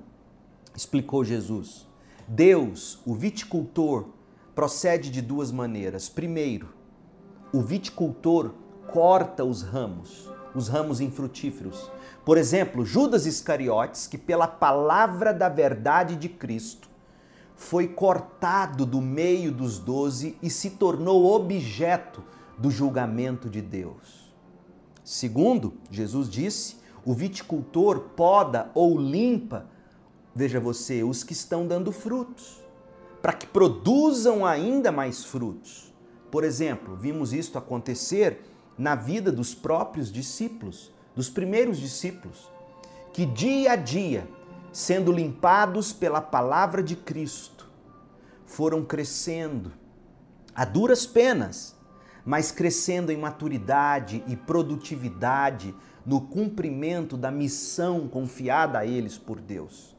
explicou 0.75 1.24
Jesus, 1.24 1.88
Deus, 2.27 3.00
o 3.05 3.15
viticultor, 3.15 4.07
procede 4.53 5.10
de 5.10 5.22
duas 5.22 5.50
maneiras. 5.50 6.10
Primeiro, 6.10 6.74
o 7.53 7.62
viticultor 7.62 8.53
corta 8.91 9.45
os 9.45 9.62
ramos, 9.62 10.29
os 10.53 10.67
ramos 10.67 11.00
infrutíferos. 11.00 11.89
Por 12.25 12.38
exemplo, 12.38 12.86
Judas 12.86 13.25
Iscariotes, 13.25 14.05
que 14.05 14.17
pela 14.17 14.45
palavra 14.45 15.33
da 15.33 15.48
verdade 15.48 16.17
de 16.17 16.27
Cristo 16.27 16.89
foi 17.55 17.88
cortado 17.88 18.86
do 18.86 19.00
meio 19.00 19.53
dos 19.53 19.79
doze 19.79 20.38
e 20.41 20.50
se 20.50 20.72
tornou 20.72 21.33
objeto 21.33 22.22
do 22.57 22.69
julgamento 22.69 23.50
de 23.50 23.62
Deus. 23.62 24.22
Segundo, 25.03 25.74
Jesus 25.91 26.29
disse, 26.29 26.77
o 27.05 27.13
viticultor 27.13 28.00
poda 28.15 28.72
ou 28.74 28.98
limpa, 28.98 29.67
veja 30.33 30.60
você, 30.60 31.03
os 31.03 31.24
que 31.24 31.33
estão 31.33 31.67
dando 31.67 31.91
frutos, 31.91 32.62
para 33.22 33.33
que 33.33 33.45
produzam 33.45 34.45
ainda 34.45 34.91
mais 34.91 35.24
frutos. 35.24 35.93
Por 36.31 36.43
exemplo, 36.43 36.95
vimos 36.95 37.33
isto 37.33 37.57
acontecer 37.57 38.41
na 38.77 38.95
vida 38.95 39.31
dos 39.31 39.53
próprios 39.53 40.12
discípulos, 40.12 40.91
dos 41.15 41.29
primeiros 41.29 41.77
discípulos, 41.77 42.50
que 43.12 43.25
dia 43.25 43.74
a 43.74 43.75
dia, 43.75 44.27
sendo 44.72 45.12
limpados 45.12 45.93
pela 45.93 46.22
palavra 46.22 46.81
de 46.81 46.95
Cristo, 46.95 47.69
foram 48.45 48.83
crescendo 48.83 49.72
a 50.55 50.65
duras 50.65 51.05
penas, 51.05 51.75
mas 52.25 52.51
crescendo 52.51 53.11
em 53.11 53.17
maturidade 53.17 54.23
e 54.27 54.35
produtividade 54.35 55.75
no 56.05 56.21
cumprimento 56.21 57.17
da 57.17 57.31
missão 57.31 58.07
confiada 58.07 58.79
a 58.79 58.85
eles 58.85 59.17
por 59.17 59.39
Deus. 59.39 59.95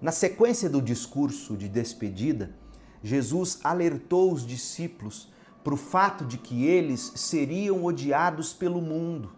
Na 0.00 0.12
sequência 0.12 0.68
do 0.68 0.80
discurso 0.80 1.56
de 1.56 1.68
despedida, 1.68 2.54
Jesus 3.02 3.60
alertou 3.62 4.32
os 4.32 4.46
discípulos 4.46 5.30
para 5.62 5.74
o 5.74 5.76
fato 5.76 6.24
de 6.24 6.38
que 6.38 6.64
eles 6.64 7.12
seriam 7.16 7.84
odiados 7.84 8.52
pelo 8.52 8.80
mundo 8.80 9.32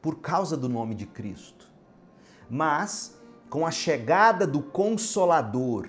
por 0.00 0.20
causa 0.20 0.56
do 0.56 0.68
nome 0.68 0.94
de 0.94 1.06
Cristo. 1.06 1.68
Mas, 2.48 3.18
com 3.48 3.66
a 3.66 3.70
chegada 3.70 4.46
do 4.46 4.62
Consolador, 4.62 5.88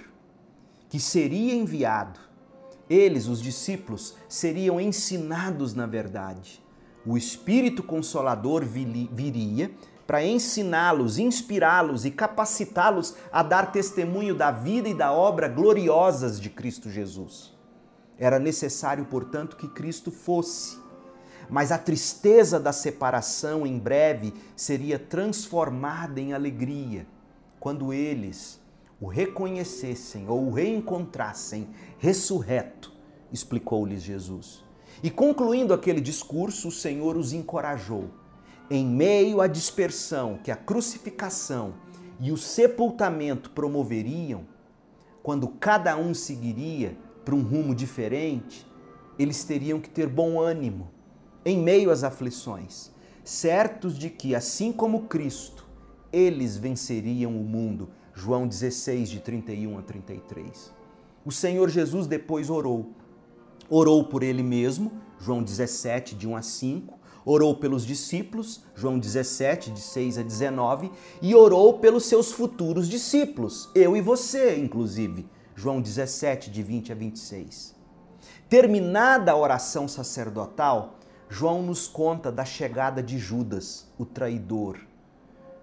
que 0.89 0.99
seria 0.99 1.55
enviado, 1.55 2.19
eles, 2.91 3.27
os 3.27 3.41
discípulos, 3.41 4.15
seriam 4.27 4.79
ensinados 4.79 5.73
na 5.73 5.85
verdade. 5.85 6.61
O 7.05 7.17
Espírito 7.17 7.81
Consolador 7.81 8.63
viria 8.63 9.71
para 10.05 10.25
ensiná-los, 10.25 11.17
inspirá-los 11.17 12.03
e 12.03 12.11
capacitá-los 12.11 13.15
a 13.31 13.41
dar 13.41 13.71
testemunho 13.71 14.35
da 14.35 14.51
vida 14.51 14.89
e 14.89 14.93
da 14.93 15.11
obra 15.11 15.47
gloriosas 15.47 16.39
de 16.39 16.49
Cristo 16.49 16.89
Jesus. 16.89 17.53
Era 18.19 18.37
necessário, 18.37 19.05
portanto, 19.05 19.55
que 19.55 19.69
Cristo 19.69 20.11
fosse. 20.11 20.77
Mas 21.49 21.71
a 21.71 21.77
tristeza 21.77 22.59
da 22.59 22.73
separação 22.73 23.65
em 23.65 23.79
breve 23.79 24.33
seria 24.55 24.99
transformada 24.99 26.19
em 26.19 26.33
alegria 26.33 27.07
quando 27.59 27.93
eles 27.93 28.61
o 29.01 29.07
reconhecessem 29.07 30.29
ou 30.29 30.47
o 30.47 30.51
reencontrassem 30.51 31.67
ressurreto, 31.97 32.90
explicou-lhes 33.31 34.01
Jesus. 34.01 34.63
E 35.03 35.09
concluindo 35.09 35.73
aquele 35.73 36.01
discurso, 36.01 36.67
o 36.67 36.71
Senhor 36.71 37.17
os 37.17 37.33
encorajou. 37.33 38.09
Em 38.69 38.85
meio 38.85 39.41
à 39.41 39.47
dispersão 39.47 40.39
que 40.43 40.51
a 40.51 40.55
crucificação 40.55 41.73
e 42.19 42.31
o 42.31 42.37
sepultamento 42.37 43.49
promoveriam, 43.49 44.45
quando 45.23 45.47
cada 45.47 45.97
um 45.97 46.13
seguiria 46.13 46.97
para 47.25 47.35
um 47.35 47.41
rumo 47.41 47.75
diferente, 47.75 48.65
eles 49.17 49.43
teriam 49.43 49.79
que 49.79 49.89
ter 49.89 50.07
bom 50.07 50.39
ânimo 50.39 50.89
em 51.43 51.57
meio 51.57 51.91
às 51.91 52.03
aflições, 52.03 52.91
certos 53.23 53.97
de 53.97 54.09
que, 54.09 54.35
assim 54.35 54.71
como 54.71 55.03
Cristo, 55.03 55.67
eles 56.11 56.57
venceriam 56.57 57.31
o 57.31 57.43
mundo 57.43 57.89
João 58.13 58.47
16, 58.47 59.09
de 59.09 59.19
31 59.19 59.79
a 59.79 59.81
33. 59.81 60.71
O 61.25 61.31
Senhor 61.31 61.69
Jesus 61.69 62.07
depois 62.07 62.49
orou. 62.49 62.91
Orou 63.73 64.03
por 64.03 64.21
ele 64.21 64.43
mesmo, 64.43 64.91
João 65.17 65.41
17, 65.41 66.13
de 66.13 66.27
1 66.27 66.35
a 66.35 66.41
5. 66.41 66.99
Orou 67.23 67.55
pelos 67.55 67.85
discípulos, 67.85 68.65
João 68.75 68.99
17, 68.99 69.71
de 69.71 69.79
6 69.79 70.17
a 70.17 70.23
19. 70.23 70.91
E 71.21 71.33
orou 71.33 71.79
pelos 71.79 72.03
seus 72.03 72.33
futuros 72.33 72.89
discípulos, 72.89 73.69
eu 73.73 73.95
e 73.95 74.01
você, 74.01 74.57
inclusive, 74.57 75.25
João 75.55 75.79
17, 75.79 76.51
de 76.51 76.61
20 76.61 76.91
a 76.91 76.95
26. 76.95 77.73
Terminada 78.49 79.31
a 79.31 79.37
oração 79.37 79.87
sacerdotal, 79.87 80.99
João 81.29 81.63
nos 81.63 81.87
conta 81.87 82.29
da 82.29 82.43
chegada 82.43 83.01
de 83.01 83.17
Judas, 83.17 83.87
o 83.97 84.03
traidor, 84.03 84.79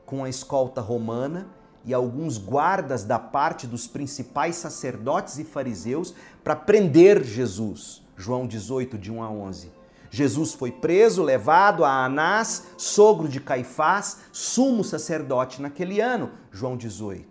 com 0.06 0.24
a 0.24 0.30
escolta 0.30 0.80
romana 0.80 1.46
e 1.84 1.94
alguns 1.94 2.38
guardas 2.38 3.04
da 3.04 3.18
parte 3.18 3.66
dos 3.66 3.86
principais 3.86 4.56
sacerdotes 4.56 5.38
e 5.38 5.44
fariseus 5.44 6.14
para 6.42 6.56
prender 6.56 7.24
Jesus. 7.24 8.02
João 8.16 8.46
18, 8.46 8.98
de 8.98 9.12
1 9.12 9.22
a 9.22 9.30
11. 9.30 9.72
Jesus 10.10 10.54
foi 10.54 10.72
preso, 10.72 11.22
levado 11.22 11.84
a 11.84 12.04
Anás, 12.04 12.68
sogro 12.76 13.28
de 13.28 13.40
Caifás, 13.40 14.18
sumo 14.32 14.82
sacerdote 14.82 15.60
naquele 15.60 16.00
ano. 16.00 16.30
João 16.50 16.76
18. 16.76 17.26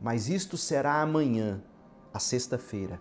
Mas 0.00 0.28
isto 0.28 0.56
será 0.56 1.00
amanhã, 1.02 1.62
a 2.12 2.18
sexta-feira. 2.18 3.00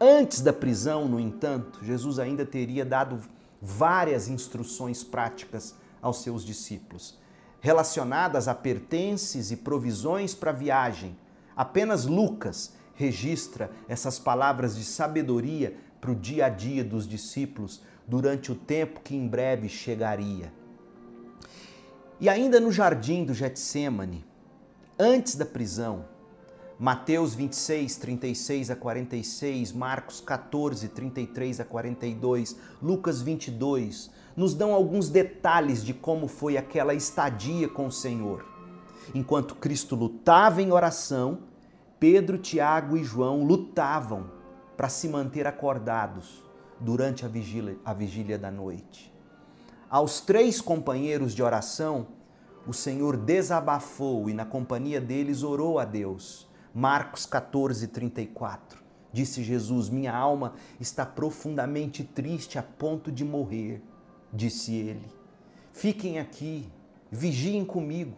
Antes 0.00 0.40
da 0.40 0.52
prisão, 0.52 1.08
no 1.08 1.20
entanto, 1.20 1.78
Jesus 1.82 2.18
ainda 2.18 2.44
teria 2.44 2.84
dado 2.84 3.20
várias 3.60 4.28
instruções 4.28 5.02
práticas 5.02 5.74
aos 6.02 6.22
seus 6.22 6.44
discípulos 6.44 7.18
relacionadas 7.60 8.48
a 8.48 8.54
pertences 8.54 9.50
e 9.50 9.56
provisões 9.56 10.34
para 10.34 10.52
viagem. 10.52 11.16
Apenas 11.56 12.04
Lucas 12.04 12.74
registra 12.94 13.70
essas 13.88 14.18
palavras 14.18 14.76
de 14.76 14.84
sabedoria 14.84 15.76
para 16.00 16.10
o 16.10 16.14
dia 16.14 16.46
a 16.46 16.48
dia 16.48 16.84
dos 16.84 17.08
discípulos 17.08 17.82
durante 18.06 18.52
o 18.52 18.54
tempo 18.54 19.00
que 19.00 19.16
em 19.16 19.26
breve 19.26 19.68
chegaria. 19.68 20.52
E 22.18 22.28
ainda 22.28 22.58
no 22.58 22.72
jardim 22.72 23.24
do 23.24 23.34
Getsemane, 23.34 24.24
antes 24.98 25.34
da 25.34 25.44
prisão, 25.44 26.06
Mateus 26.78 27.34
26, 27.34 27.96
36 27.96 28.70
a 28.70 28.76
46, 28.76 29.72
Marcos 29.72 30.20
14, 30.20 30.88
33 30.88 31.60
a 31.60 31.64
42, 31.64 32.56
Lucas 32.82 33.20
22, 33.20 34.10
nos 34.36 34.54
dão 34.54 34.74
alguns 34.74 35.08
detalhes 35.08 35.82
de 35.82 35.94
como 35.94 36.28
foi 36.28 36.56
aquela 36.58 36.94
estadia 36.94 37.68
com 37.68 37.86
o 37.86 37.92
Senhor. 37.92 38.44
Enquanto 39.14 39.54
Cristo 39.54 39.96
lutava 39.96 40.60
em 40.60 40.70
oração, 40.70 41.38
Pedro, 41.98 42.36
Tiago 42.36 42.96
e 42.96 43.02
João 43.02 43.42
lutavam 43.44 44.30
para 44.76 44.90
se 44.90 45.08
manter 45.08 45.46
acordados 45.46 46.44
durante 46.78 47.24
a 47.24 47.28
vigília, 47.28 47.78
a 47.82 47.94
vigília 47.94 48.38
da 48.38 48.50
noite. 48.50 49.10
Aos 49.88 50.20
três 50.20 50.60
companheiros 50.60 51.34
de 51.34 51.42
oração, 51.42 52.08
o 52.66 52.74
Senhor 52.74 53.16
desabafou 53.16 54.28
e, 54.28 54.34
na 54.34 54.44
companhia 54.44 55.00
deles, 55.00 55.42
orou 55.42 55.78
a 55.78 55.84
Deus. 55.84 56.46
Marcos 56.74 57.24
14, 57.24 57.86
34. 57.86 58.84
Disse 59.12 59.42
Jesus: 59.42 59.88
Minha 59.88 60.14
alma 60.14 60.54
está 60.78 61.06
profundamente 61.06 62.04
triste 62.04 62.58
a 62.58 62.62
ponto 62.62 63.10
de 63.10 63.24
morrer 63.24 63.82
disse 64.32 64.74
ele. 64.74 65.06
Fiquem 65.72 66.18
aqui, 66.18 66.68
vigiem 67.10 67.64
comigo. 67.64 68.16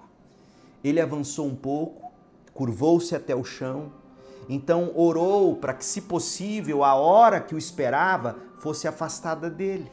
Ele 0.82 1.00
avançou 1.00 1.46
um 1.46 1.56
pouco, 1.56 2.12
curvou-se 2.54 3.14
até 3.14 3.34
o 3.34 3.44
chão, 3.44 3.92
então 4.48 4.92
orou 4.94 5.56
para 5.56 5.74
que, 5.74 5.84
se 5.84 6.02
possível, 6.02 6.82
a 6.82 6.94
hora 6.94 7.40
que 7.40 7.54
o 7.54 7.58
esperava 7.58 8.36
fosse 8.58 8.88
afastada 8.88 9.50
dele. 9.50 9.90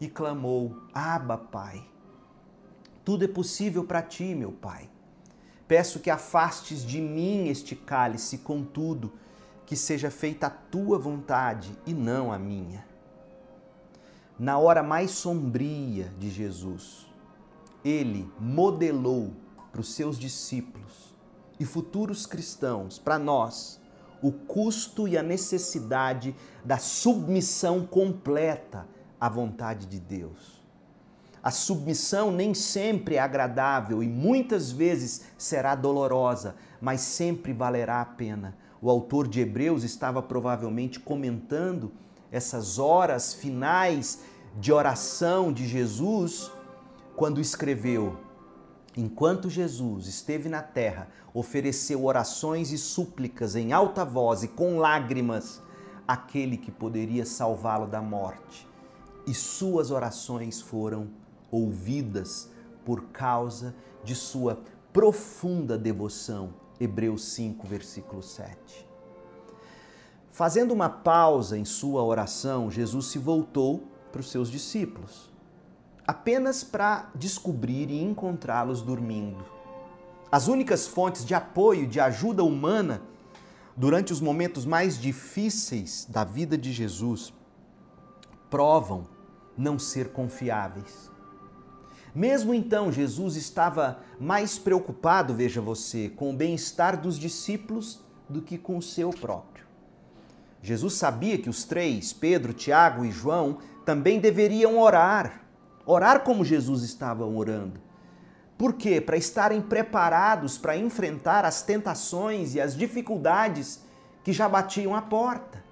E 0.00 0.08
clamou: 0.08 0.76
Aba, 0.92 1.38
Pai. 1.38 1.82
Tudo 3.04 3.24
é 3.24 3.28
possível 3.28 3.84
para 3.84 4.02
ti, 4.02 4.34
meu 4.34 4.52
Pai. 4.52 4.88
Peço 5.66 6.00
que 6.00 6.10
afastes 6.10 6.84
de 6.84 7.00
mim 7.00 7.48
este 7.48 7.76
cálice, 7.76 8.38
contudo, 8.38 9.12
que 9.64 9.76
seja 9.76 10.10
feita 10.10 10.48
a 10.48 10.50
tua 10.50 10.98
vontade 10.98 11.78
e 11.86 11.94
não 11.94 12.32
a 12.32 12.38
minha. 12.38 12.89
Na 14.40 14.56
hora 14.56 14.82
mais 14.82 15.10
sombria 15.10 16.10
de 16.18 16.30
Jesus, 16.30 17.06
ele 17.84 18.26
modelou 18.40 19.34
para 19.70 19.82
os 19.82 19.92
seus 19.92 20.18
discípulos 20.18 21.14
e 21.58 21.66
futuros 21.66 22.24
cristãos, 22.24 22.98
para 22.98 23.18
nós, 23.18 23.78
o 24.22 24.32
custo 24.32 25.06
e 25.06 25.18
a 25.18 25.22
necessidade 25.22 26.34
da 26.64 26.78
submissão 26.78 27.86
completa 27.86 28.88
à 29.20 29.28
vontade 29.28 29.84
de 29.84 30.00
Deus. 30.00 30.64
A 31.42 31.50
submissão 31.50 32.32
nem 32.32 32.54
sempre 32.54 33.16
é 33.16 33.18
agradável 33.18 34.02
e 34.02 34.08
muitas 34.08 34.70
vezes 34.70 35.26
será 35.36 35.74
dolorosa, 35.74 36.56
mas 36.80 37.02
sempre 37.02 37.52
valerá 37.52 38.00
a 38.00 38.06
pena. 38.06 38.56
O 38.80 38.88
autor 38.88 39.28
de 39.28 39.40
Hebreus 39.40 39.84
estava 39.84 40.22
provavelmente 40.22 40.98
comentando 40.98 41.92
essas 42.30 42.78
horas 42.78 43.34
finais 43.34 44.20
de 44.58 44.72
oração 44.72 45.52
de 45.52 45.66
Jesus 45.66 46.50
quando 47.16 47.40
escreveu: 47.40 48.16
Enquanto 48.96 49.48
Jesus 49.48 50.06
esteve 50.06 50.48
na 50.48 50.62
terra, 50.62 51.08
ofereceu 51.32 52.04
orações 52.04 52.72
e 52.72 52.78
súplicas 52.78 53.54
em 53.54 53.72
alta 53.72 54.04
voz 54.04 54.42
e 54.42 54.48
com 54.48 54.78
lágrimas 54.78 55.62
àquele 56.06 56.56
que 56.56 56.70
poderia 56.70 57.24
salvá-lo 57.24 57.86
da 57.86 58.02
morte. 58.02 58.68
E 59.26 59.34
suas 59.34 59.90
orações 59.90 60.60
foram 60.60 61.08
ouvidas 61.50 62.50
por 62.84 63.04
causa 63.12 63.74
de 64.02 64.14
sua 64.14 64.60
profunda 64.92 65.78
devoção. 65.78 66.52
Hebreus 66.80 67.24
5, 67.34 67.66
versículo 67.66 68.22
7. 68.22 68.89
Fazendo 70.40 70.72
uma 70.72 70.88
pausa 70.88 71.58
em 71.58 71.66
sua 71.66 72.02
oração, 72.02 72.70
Jesus 72.70 73.08
se 73.08 73.18
voltou 73.18 73.84
para 74.10 74.22
os 74.22 74.30
seus 74.30 74.50
discípulos, 74.50 75.30
apenas 76.06 76.64
para 76.64 77.10
descobrir 77.14 77.90
e 77.90 78.02
encontrá-los 78.02 78.80
dormindo. 78.80 79.44
As 80.32 80.48
únicas 80.48 80.86
fontes 80.86 81.26
de 81.26 81.34
apoio, 81.34 81.86
de 81.86 82.00
ajuda 82.00 82.42
humana 82.42 83.02
durante 83.76 84.14
os 84.14 84.20
momentos 84.22 84.64
mais 84.64 84.98
difíceis 84.98 86.06
da 86.08 86.24
vida 86.24 86.56
de 86.56 86.72
Jesus 86.72 87.34
provam 88.48 89.06
não 89.58 89.78
ser 89.78 90.08
confiáveis. 90.08 91.10
Mesmo 92.14 92.54
então, 92.54 92.90
Jesus 92.90 93.36
estava 93.36 93.98
mais 94.18 94.58
preocupado, 94.58 95.34
veja 95.34 95.60
você, 95.60 96.08
com 96.08 96.30
o 96.30 96.34
bem-estar 96.34 96.98
dos 96.98 97.18
discípulos 97.18 98.00
do 98.26 98.40
que 98.40 98.56
com 98.56 98.78
o 98.78 98.82
seu 98.82 99.10
próprio. 99.10 99.59
Jesus 100.62 100.94
sabia 100.94 101.38
que 101.38 101.48
os 101.48 101.64
três, 101.64 102.12
Pedro, 102.12 102.52
Tiago 102.52 103.04
e 103.04 103.10
João, 103.10 103.58
também 103.84 104.20
deveriam 104.20 104.78
orar. 104.78 105.42
Orar 105.86 106.20
como 106.20 106.44
Jesus 106.44 106.82
estava 106.82 107.24
orando. 107.24 107.80
Por 108.58 108.74
quê? 108.74 109.00
Para 109.00 109.16
estarem 109.16 109.62
preparados 109.62 110.58
para 110.58 110.76
enfrentar 110.76 111.46
as 111.46 111.62
tentações 111.62 112.54
e 112.54 112.60
as 112.60 112.76
dificuldades 112.76 113.80
que 114.22 114.32
já 114.34 114.48
batiam 114.48 114.94
à 114.94 115.00
porta. 115.00 115.64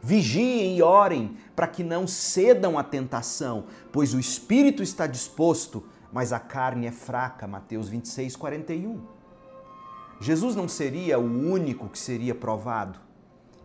Vigiem 0.00 0.76
e 0.76 0.82
orem 0.82 1.36
para 1.56 1.66
que 1.66 1.82
não 1.82 2.06
cedam 2.06 2.78
à 2.78 2.84
tentação, 2.84 3.64
pois 3.90 4.14
o 4.14 4.20
espírito 4.20 4.82
está 4.82 5.06
disposto, 5.08 5.88
mas 6.12 6.32
a 6.32 6.38
carne 6.38 6.86
é 6.86 6.92
fraca. 6.92 7.48
Mateus 7.48 7.88
26, 7.88 8.36
41. 8.36 9.00
Jesus 10.20 10.54
não 10.54 10.68
seria 10.68 11.18
o 11.18 11.50
único 11.50 11.88
que 11.88 11.98
seria 11.98 12.34
provado. 12.34 13.03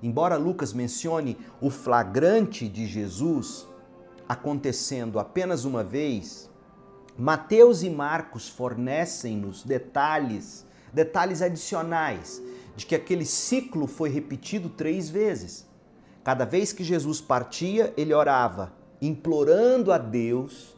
Embora 0.02 0.38
Lucas 0.38 0.74
mencione 0.74 1.38
o 1.60 1.70
flagrante 1.70 2.68
de 2.68 2.86
Jesus 2.86 3.68
acontecendo 4.28 5.20
apenas 5.20 5.66
uma 5.66 5.84
vez, 5.84 6.50
Mateus 7.18 7.84
e 7.84 7.90
Marcos 7.90 8.48
fornecem-nos 8.48 9.64
detalhes, 9.64 10.66
detalhes 10.94 11.42
adicionais, 11.42 12.42
de 12.76 12.86
que 12.86 12.96
aquele 12.96 13.26
ciclo 13.26 13.88
foi 13.88 14.10
repetido 14.10 14.70
três 14.70 15.10
vezes. 15.10 15.68
Cada 16.24 16.46
vez 16.46 16.72
que 16.72 16.84
Jesus 16.84 17.20
partia, 17.20 17.94
ele 17.98 18.14
orava, 18.14 18.72
implorando 19.02 19.92
a 19.92 19.98
Deus 19.98 20.78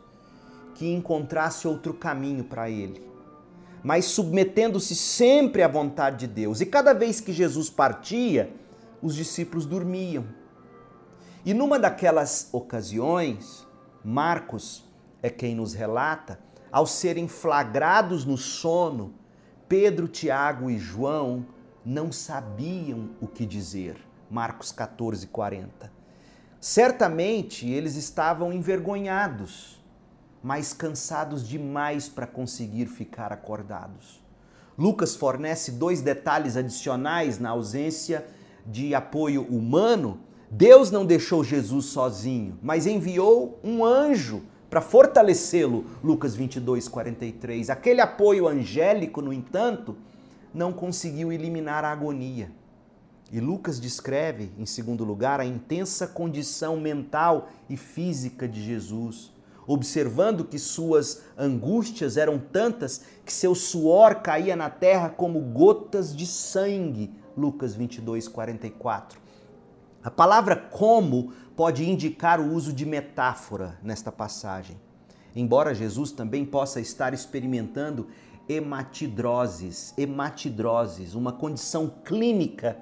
que 0.74 0.92
encontrasse 0.92 1.68
outro 1.68 1.94
caminho 1.94 2.44
para 2.44 2.70
ele, 2.70 3.06
mas 3.84 4.06
submetendo-se 4.06 4.96
sempre 4.96 5.62
à 5.62 5.68
vontade 5.68 6.26
de 6.26 6.28
Deus. 6.28 6.60
E 6.60 6.66
cada 6.66 6.94
vez 6.94 7.20
que 7.20 7.32
Jesus 7.32 7.70
partia, 7.70 8.52
os 9.02 9.16
discípulos 9.16 9.66
dormiam. 9.66 10.26
E 11.44 11.54
numa 11.54 11.80
daquelas 11.80 12.50
ocasiões, 12.52 13.68
Marcos 14.04 14.84
é 15.22 15.30
quem 15.30 15.56
nos 15.56 15.74
relata, 15.74 16.40
ao 16.72 16.86
serem 16.86 17.28
flagrados 17.28 18.26
no 18.26 18.38
sono, 18.38 19.14
Pedro, 19.68 20.08
Tiago 20.08 20.70
e 20.70 20.78
João 20.78 21.46
não 21.86 22.12
sabiam 22.12 23.10
o 23.20 23.28
que 23.28 23.46
dizer. 23.46 23.98
Marcos 24.30 24.72
14, 24.72 25.28
40. 25.28 25.92
Certamente 26.60 27.68
eles 27.68 27.96
estavam 27.96 28.54
envergonhados, 28.54 29.82
mas 30.44 30.74
cansados 30.74 31.48
demais 31.48 32.08
para 32.08 32.28
conseguir 32.28 32.86
ficar 32.86 33.34
acordados. 33.34 34.22
Lucas 34.78 35.16
fornece 35.16 35.72
dois 35.72 36.02
detalhes 36.02 36.56
adicionais 36.56 37.40
na 37.40 37.50
ausência 37.50 38.26
de 38.66 38.94
apoio 38.94 39.44
humano. 39.44 40.20
Deus 40.50 40.92
não 40.92 41.06
deixou 41.06 41.44
Jesus 41.44 41.86
sozinho, 41.86 42.58
mas 42.62 42.86
enviou 42.86 43.60
um 43.64 43.86
anjo 43.86 44.42
para 44.70 44.82
fortalecê-lo. 44.82 45.86
Lucas 46.04 46.36
22, 46.36 46.88
43. 46.88 47.70
Aquele 47.70 48.02
apoio 48.02 48.48
angélico, 48.48 49.22
no 49.22 49.34
entanto, 49.34 49.96
não 50.54 50.72
conseguiu 50.74 51.32
eliminar 51.32 51.84
a 51.84 51.92
agonia. 51.92 52.52
E 53.32 53.40
Lucas 53.40 53.80
descreve, 53.80 54.52
em 54.58 54.66
segundo 54.66 55.06
lugar, 55.06 55.40
a 55.40 55.46
intensa 55.46 56.06
condição 56.06 56.78
mental 56.78 57.50
e 57.70 57.78
física 57.78 58.46
de 58.46 58.62
Jesus, 58.62 59.32
observando 59.66 60.44
que 60.44 60.60
suas 60.60 61.22
angústias 61.38 62.18
eram 62.18 62.38
tantas 62.38 63.04
que 63.26 63.32
seu 63.32 63.56
suor 63.56 64.16
caía 64.16 64.56
na 64.56 64.70
terra 64.70 65.10
como 65.10 65.40
gotas 65.40 66.14
de 66.14 66.26
sangue. 66.26 67.10
Lucas 67.38 67.76
22, 67.76 68.28
44. 68.28 69.20
A 70.04 70.10
palavra 70.10 70.56
como 70.56 71.32
pode 71.56 71.90
indicar 71.90 72.40
o 72.40 72.54
uso 72.54 72.74
de 72.74 72.86
metáfora 72.86 73.78
nesta 73.84 74.12
passagem. 74.12 74.80
Embora 75.36 75.76
Jesus 75.76 76.12
também 76.12 76.46
possa 76.46 76.82
estar 76.82 77.14
experimentando 77.14 78.08
hematidroses, 78.50 79.94
hematidroses, 79.98 81.14
uma 81.14 81.32
condição 81.32 81.92
clínica 82.04 82.78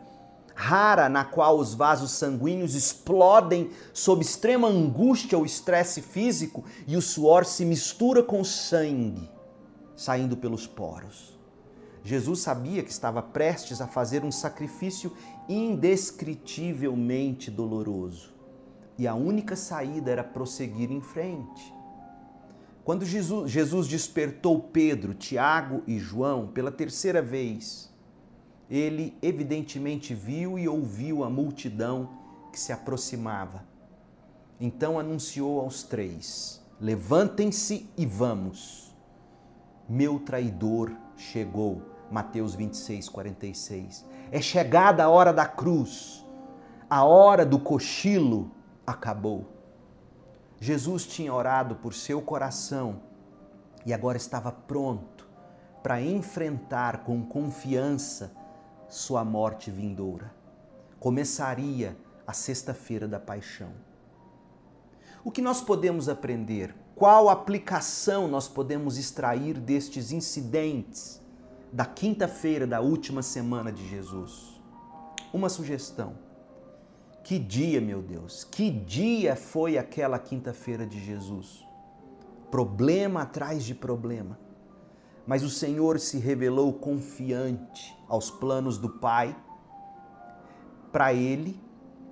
rara 0.55 1.07
na 1.07 1.23
qual 1.23 1.57
os 1.57 1.73
vasos 1.73 2.11
sanguíneos 2.11 2.75
explodem 2.75 3.69
sob 3.93 4.21
extrema 4.21 4.67
angústia 4.67 5.37
ou 5.37 5.45
estresse 5.45 6.01
físico 6.01 6.65
e 6.85 6.97
o 6.97 7.01
suor 7.01 7.45
se 7.45 7.63
mistura 7.63 8.21
com 8.21 8.43
sangue 8.43 9.29
saindo 9.95 10.37
pelos 10.37 10.65
poros. 10.65 11.38
Jesus 12.03 12.39
sabia 12.39 12.83
que 12.83 12.91
estava 12.91 13.21
prestes 13.21 13.81
a 13.81 13.87
fazer 13.87 14.23
um 14.23 14.31
sacrifício 14.31 15.13
indescritivelmente 15.47 17.51
doloroso 17.51 18.39
e 18.99 19.07
a 19.07 19.15
única 19.15 19.55
saída 19.55 20.11
era 20.11 20.25
prosseguir 20.25 20.91
em 20.91 20.99
frente. 20.99 21.73
Quando 22.83 23.05
Jesus, 23.05 23.49
Jesus 23.49 23.87
despertou 23.87 24.59
Pedro, 24.59 25.13
Tiago 25.13 25.81
e 25.87 25.97
João 25.97 26.47
pela 26.47 26.69
terceira 26.69 27.21
vez, 27.21 27.89
ele 28.69 29.17
evidentemente 29.21 30.13
viu 30.13 30.59
e 30.59 30.67
ouviu 30.67 31.23
a 31.23 31.29
multidão 31.29 32.09
que 32.51 32.59
se 32.59 32.73
aproximava. 32.73 33.63
Então 34.59 34.99
anunciou 34.99 35.61
aos 35.61 35.81
três: 35.81 36.61
Levantem-se 36.81 37.89
e 37.95 38.05
vamos. 38.05 38.93
Meu 39.87 40.19
traidor 40.19 40.91
chegou. 41.15 41.88
Mateus 42.11 42.55
26, 42.55 43.07
46. 43.09 44.05
É 44.31 44.41
chegada 44.41 45.03
a 45.03 45.09
hora 45.09 45.31
da 45.31 45.45
cruz. 45.45 46.25
A 46.89 47.03
hora 47.03 47.45
do 47.45 47.59
cochilo 47.59 48.51
acabou. 48.85 49.47
Jesus 50.59 51.05
tinha 51.05 51.33
orado 51.33 51.75
por 51.75 51.93
seu 51.93 52.21
coração 52.21 53.01
e 53.85 53.93
agora 53.93 54.17
estava 54.17 54.51
pronto 54.51 55.27
para 55.81 56.01
enfrentar 56.01 57.03
com 57.03 57.23
confiança 57.23 58.31
sua 58.89 59.23
morte 59.23 59.71
vindoura. 59.71 60.33
Começaria 60.99 61.95
a 62.27 62.33
sexta-feira 62.33 63.07
da 63.07 63.19
paixão. 63.19 63.71
O 65.23 65.31
que 65.31 65.41
nós 65.41 65.61
podemos 65.61 66.09
aprender? 66.09 66.75
Qual 66.95 67.29
aplicação 67.29 68.27
nós 68.27 68.47
podemos 68.47 68.97
extrair 68.97 69.57
destes 69.57 70.11
incidentes 70.11 71.21
da 71.71 71.85
quinta-feira 71.85 72.65
da 72.65 72.81
última 72.81 73.21
semana 73.21 73.71
de 73.71 73.87
Jesus? 73.87 74.59
Uma 75.33 75.49
sugestão 75.49 76.15
Que 77.23 77.37
dia, 77.37 77.79
meu 77.79 78.01
Deus, 78.01 78.43
que 78.43 78.71
dia 78.71 79.35
foi 79.35 79.77
aquela 79.77 80.17
quinta-feira 80.17 80.85
de 80.85 80.99
Jesus? 81.03 81.63
Problema 82.49 83.21
atrás 83.21 83.63
de 83.63 83.75
problema. 83.75 84.39
Mas 85.27 85.43
o 85.43 85.49
Senhor 85.49 85.99
se 85.99 86.17
revelou 86.17 86.73
confiante 86.73 87.95
aos 88.07 88.31
planos 88.31 88.79
do 88.79 88.89
Pai 88.89 89.35
para 90.91 91.13
ele 91.13 91.59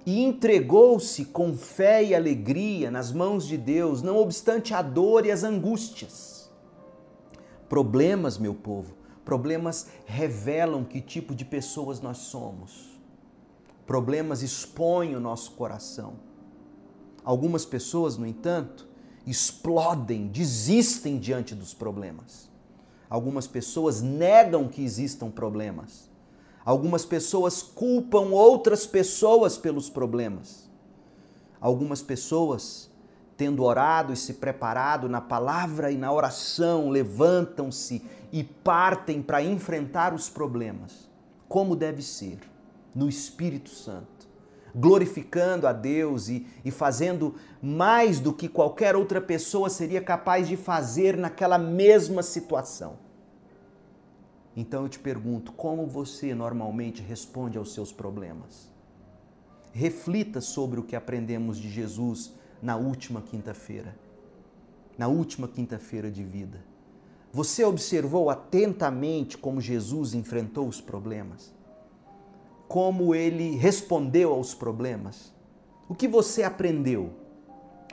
e 0.06 0.24
entregou-se 0.24 1.26
com 1.26 1.58
fé 1.58 2.04
e 2.04 2.16
alegria 2.16 2.92
nas 2.92 3.12
mãos 3.12 3.46
de 3.48 3.58
Deus, 3.58 4.02
não 4.02 4.18
obstante 4.18 4.74
a 4.74 4.82
dor 4.82 5.26
e 5.26 5.32
as 5.32 5.44
angústias. 5.44 6.50
Problemas, 7.68 8.38
meu 8.38 8.54
povo, 8.54 8.97
problemas 9.28 9.88
revelam 10.06 10.86
que 10.86 11.02
tipo 11.02 11.36
de 11.36 11.44
pessoas 11.44 12.00
nós 12.00 12.20
somos. 12.20 12.98
Problemas 13.86 14.42
expõem 14.42 15.18
o 15.18 15.20
nosso 15.20 15.52
coração. 15.52 16.14
Algumas 17.26 17.66
pessoas, 17.66 18.16
no 18.16 18.26
entanto, 18.26 18.88
explodem, 19.26 20.28
desistem 20.28 21.20
diante 21.20 21.54
dos 21.54 21.74
problemas. 21.74 22.50
Algumas 23.10 23.48
pessoas 23.48 24.02
negam 24.02 24.70
que 24.70 24.82
existam 24.82 25.30
problemas. 25.30 26.10
Algumas 26.64 27.04
pessoas 27.04 27.62
culpam 27.62 28.30
outras 28.32 28.88
pessoas 28.88 29.58
pelos 29.58 29.90
problemas. 29.90 30.70
Algumas 31.60 32.02
pessoas, 32.02 32.90
tendo 33.38 33.64
orado 33.64 34.12
e 34.12 34.18
se 34.18 34.34
preparado 34.34 35.08
na 35.08 35.22
palavra 35.22 35.92
e 35.92 35.98
na 35.98 36.12
oração, 36.12 36.90
levantam-se 36.90 38.04
e 38.32 38.44
partem 38.44 39.22
para 39.22 39.44
enfrentar 39.44 40.14
os 40.14 40.28
problemas, 40.28 41.08
como 41.48 41.76
deve 41.76 42.02
ser, 42.02 42.40
no 42.94 43.08
Espírito 43.08 43.70
Santo, 43.70 44.28
glorificando 44.76 45.68
a 45.68 45.72
Deus 45.72 46.28
e, 46.28 46.48
e 46.66 46.72
fazendo 46.72 47.36
mais 47.62 48.20
do 48.20 48.34
que 48.34 48.50
qualquer 48.50 48.96
outra 48.96 49.22
pessoa 49.22 49.70
seria 49.70 50.02
capaz 50.02 50.48
de 50.48 50.58
fazer 50.58 51.16
naquela 51.16 51.60
mesma 51.60 52.24
situação. 52.24 52.98
Então 54.56 54.82
eu 54.82 54.90
te 54.90 54.98
pergunto, 54.98 55.52
como 55.52 55.86
você 55.86 56.34
normalmente 56.34 57.04
responde 57.04 57.60
aos 57.60 57.76
seus 57.76 57.94
problemas? 57.94 58.72
Reflita 59.72 60.42
sobre 60.42 60.80
o 60.80 60.84
que 60.84 60.96
aprendemos 60.96 61.60
de 61.60 61.70
Jesus 61.70 62.34
na 62.62 62.76
última 62.76 63.22
quinta-feira, 63.22 63.96
na 64.98 65.08
última 65.08 65.48
quinta-feira 65.48 66.10
de 66.10 66.24
vida. 66.24 66.64
Você 67.32 67.64
observou 67.64 68.30
atentamente 68.30 69.38
como 69.38 69.62
Jesus 69.62 70.14
enfrentou 70.14 70.68
os 70.68 70.82
problemas? 70.82 71.54
Como 72.68 73.14
ele 73.14 73.56
respondeu 73.56 74.34
aos 74.34 74.54
problemas? 74.54 75.34
O 75.88 75.96
que 75.96 76.08
você 76.08 76.44
aprendeu? 76.44 77.14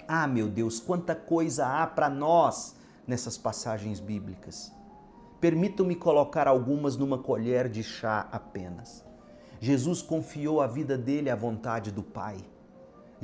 Ah, 0.09 0.27
meu 0.27 0.49
Deus, 0.49 0.81
quanta 0.81 1.15
coisa 1.15 1.67
há 1.67 1.87
para 1.87 2.09
nós 2.09 2.77
nessas 3.07 3.37
passagens 3.37 4.01
bíblicas. 4.01 4.73
Permitam-me 5.41 5.95
colocar 5.95 6.49
algumas 6.49 6.97
numa 6.97 7.19
colher 7.19 7.69
de 7.69 7.83
chá 7.83 8.29
apenas. 8.33 9.05
Jesus 9.61 10.03
confiou 10.03 10.61
a 10.61 10.67
vida 10.67 10.97
dele 10.97 11.31
à 11.31 11.37
vontade 11.37 11.91
do 11.91 12.03
Pai. 12.03 12.37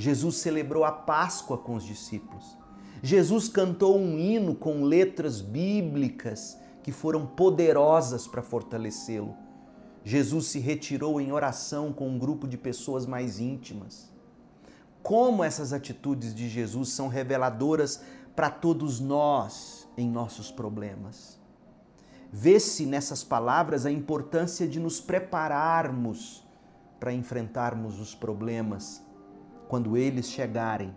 Jesus 0.01 0.37
celebrou 0.37 0.83
a 0.83 0.91
Páscoa 0.91 1.59
com 1.59 1.75
os 1.75 1.85
discípulos. 1.85 2.57
Jesus 3.03 3.49
cantou 3.49 3.99
um 3.99 4.19
hino 4.19 4.55
com 4.55 4.83
letras 4.83 5.43
bíblicas 5.43 6.59
que 6.83 6.91
foram 6.91 7.27
poderosas 7.27 8.27
para 8.27 8.41
fortalecê-lo. 8.41 9.37
Jesus 10.03 10.47
se 10.47 10.59
retirou 10.59 11.21
em 11.21 11.33
oração 11.33 11.93
com 11.93 12.09
um 12.09 12.19
grupo 12.19 12.49
de 12.49 12.57
pessoas 12.57 13.05
mais 13.05 13.39
íntimas. 13.39 14.11
Como 15.03 15.45
essas 15.45 15.71
atitudes 15.71 16.35
de 16.35 16.49
Jesus 16.49 16.89
são 16.89 17.07
reveladoras 17.07 18.03
para 18.35 18.49
todos 18.49 19.01
nós 19.01 19.87
em 19.99 20.09
nossos 20.09 20.51
problemas. 20.51 21.39
Vê-se 22.33 22.87
nessas 22.87 23.23
palavras 23.23 23.85
a 23.85 23.91
importância 23.91 24.67
de 24.67 24.81
nos 24.81 24.99
prepararmos 24.99 26.43
para 26.99 27.13
enfrentarmos 27.13 28.01
os 28.01 28.15
problemas 28.15 29.03
quando 29.71 29.97
eles 29.97 30.29
chegarem. 30.29 30.93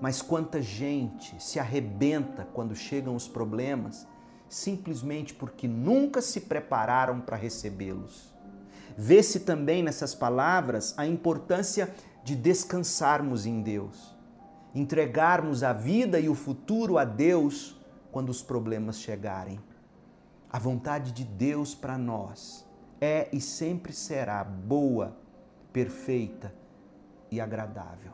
Mas 0.00 0.20
quanta 0.20 0.60
gente 0.60 1.40
se 1.40 1.60
arrebenta 1.60 2.44
quando 2.52 2.74
chegam 2.74 3.14
os 3.14 3.28
problemas 3.28 4.08
simplesmente 4.48 5.32
porque 5.32 5.68
nunca 5.68 6.20
se 6.20 6.40
prepararam 6.40 7.20
para 7.20 7.36
recebê-los. 7.36 8.34
Vê-se 8.96 9.40
também 9.40 9.84
nessas 9.84 10.16
palavras 10.16 10.92
a 10.98 11.06
importância 11.06 11.94
de 12.24 12.34
descansarmos 12.34 13.46
em 13.46 13.62
Deus, 13.62 14.16
entregarmos 14.74 15.62
a 15.62 15.72
vida 15.72 16.18
e 16.18 16.28
o 16.28 16.34
futuro 16.34 16.98
a 16.98 17.04
Deus 17.04 17.80
quando 18.10 18.30
os 18.30 18.42
problemas 18.42 18.98
chegarem. 18.98 19.60
A 20.50 20.58
vontade 20.58 21.12
de 21.12 21.22
Deus 21.22 21.72
para 21.72 21.96
nós 21.96 22.66
é 23.00 23.28
e 23.32 23.40
sempre 23.40 23.92
será 23.92 24.42
boa, 24.42 25.16
perfeita 25.72 26.58
e 27.30 27.40
agradável. 27.40 28.12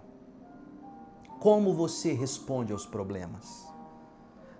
Como 1.40 1.72
você 1.72 2.12
responde 2.12 2.72
aos 2.72 2.86
problemas? 2.86 3.66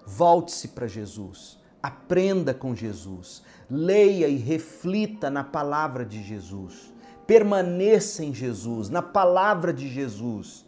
Volte-se 0.07 0.69
para 0.69 0.87
Jesus, 0.87 1.59
aprenda 1.83 2.55
com 2.55 2.75
Jesus, 2.75 3.43
leia 3.69 4.29
e 4.29 4.37
reflita 4.37 5.29
na 5.29 5.43
palavra 5.43 6.05
de 6.05 6.23
Jesus, 6.23 6.93
permaneça 7.27 8.25
em 8.25 8.33
Jesus, 8.33 8.89
na 8.89 9.03
palavra 9.03 9.73
de 9.73 9.89
Jesus 9.89 10.65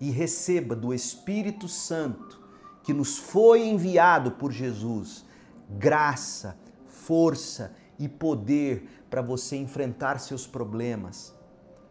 e 0.00 0.10
receba 0.10 0.76
do 0.76 0.94
Espírito 0.94 1.68
Santo 1.68 2.40
que 2.82 2.92
nos 2.92 3.18
foi 3.18 3.66
enviado 3.66 4.32
por 4.32 4.52
Jesus 4.52 5.24
graça, 5.68 6.56
força 6.86 7.74
e 7.98 8.08
poder 8.08 8.88
para 9.10 9.22
você 9.22 9.56
enfrentar 9.56 10.20
seus 10.20 10.46
problemas 10.46 11.34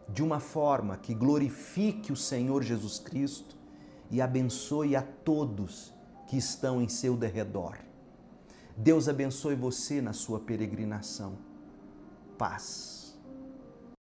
de 0.08 0.22
uma 0.22 0.40
forma 0.40 0.96
que 0.96 1.14
glorifique 1.14 2.12
o 2.12 2.16
Senhor 2.16 2.62
Jesus 2.62 2.98
Cristo 2.98 3.56
e 4.10 4.20
abençoe 4.20 4.94
a 4.94 5.02
todos 5.02 5.92
que 6.26 6.36
estão 6.36 6.80
em 6.80 6.88
seu 6.88 7.16
derredor. 7.16 7.76
Deus 8.76 9.08
abençoe 9.08 9.54
você 9.54 10.00
na 10.00 10.12
sua 10.12 10.38
peregrinação. 10.38 11.38
Paz. 12.36 12.95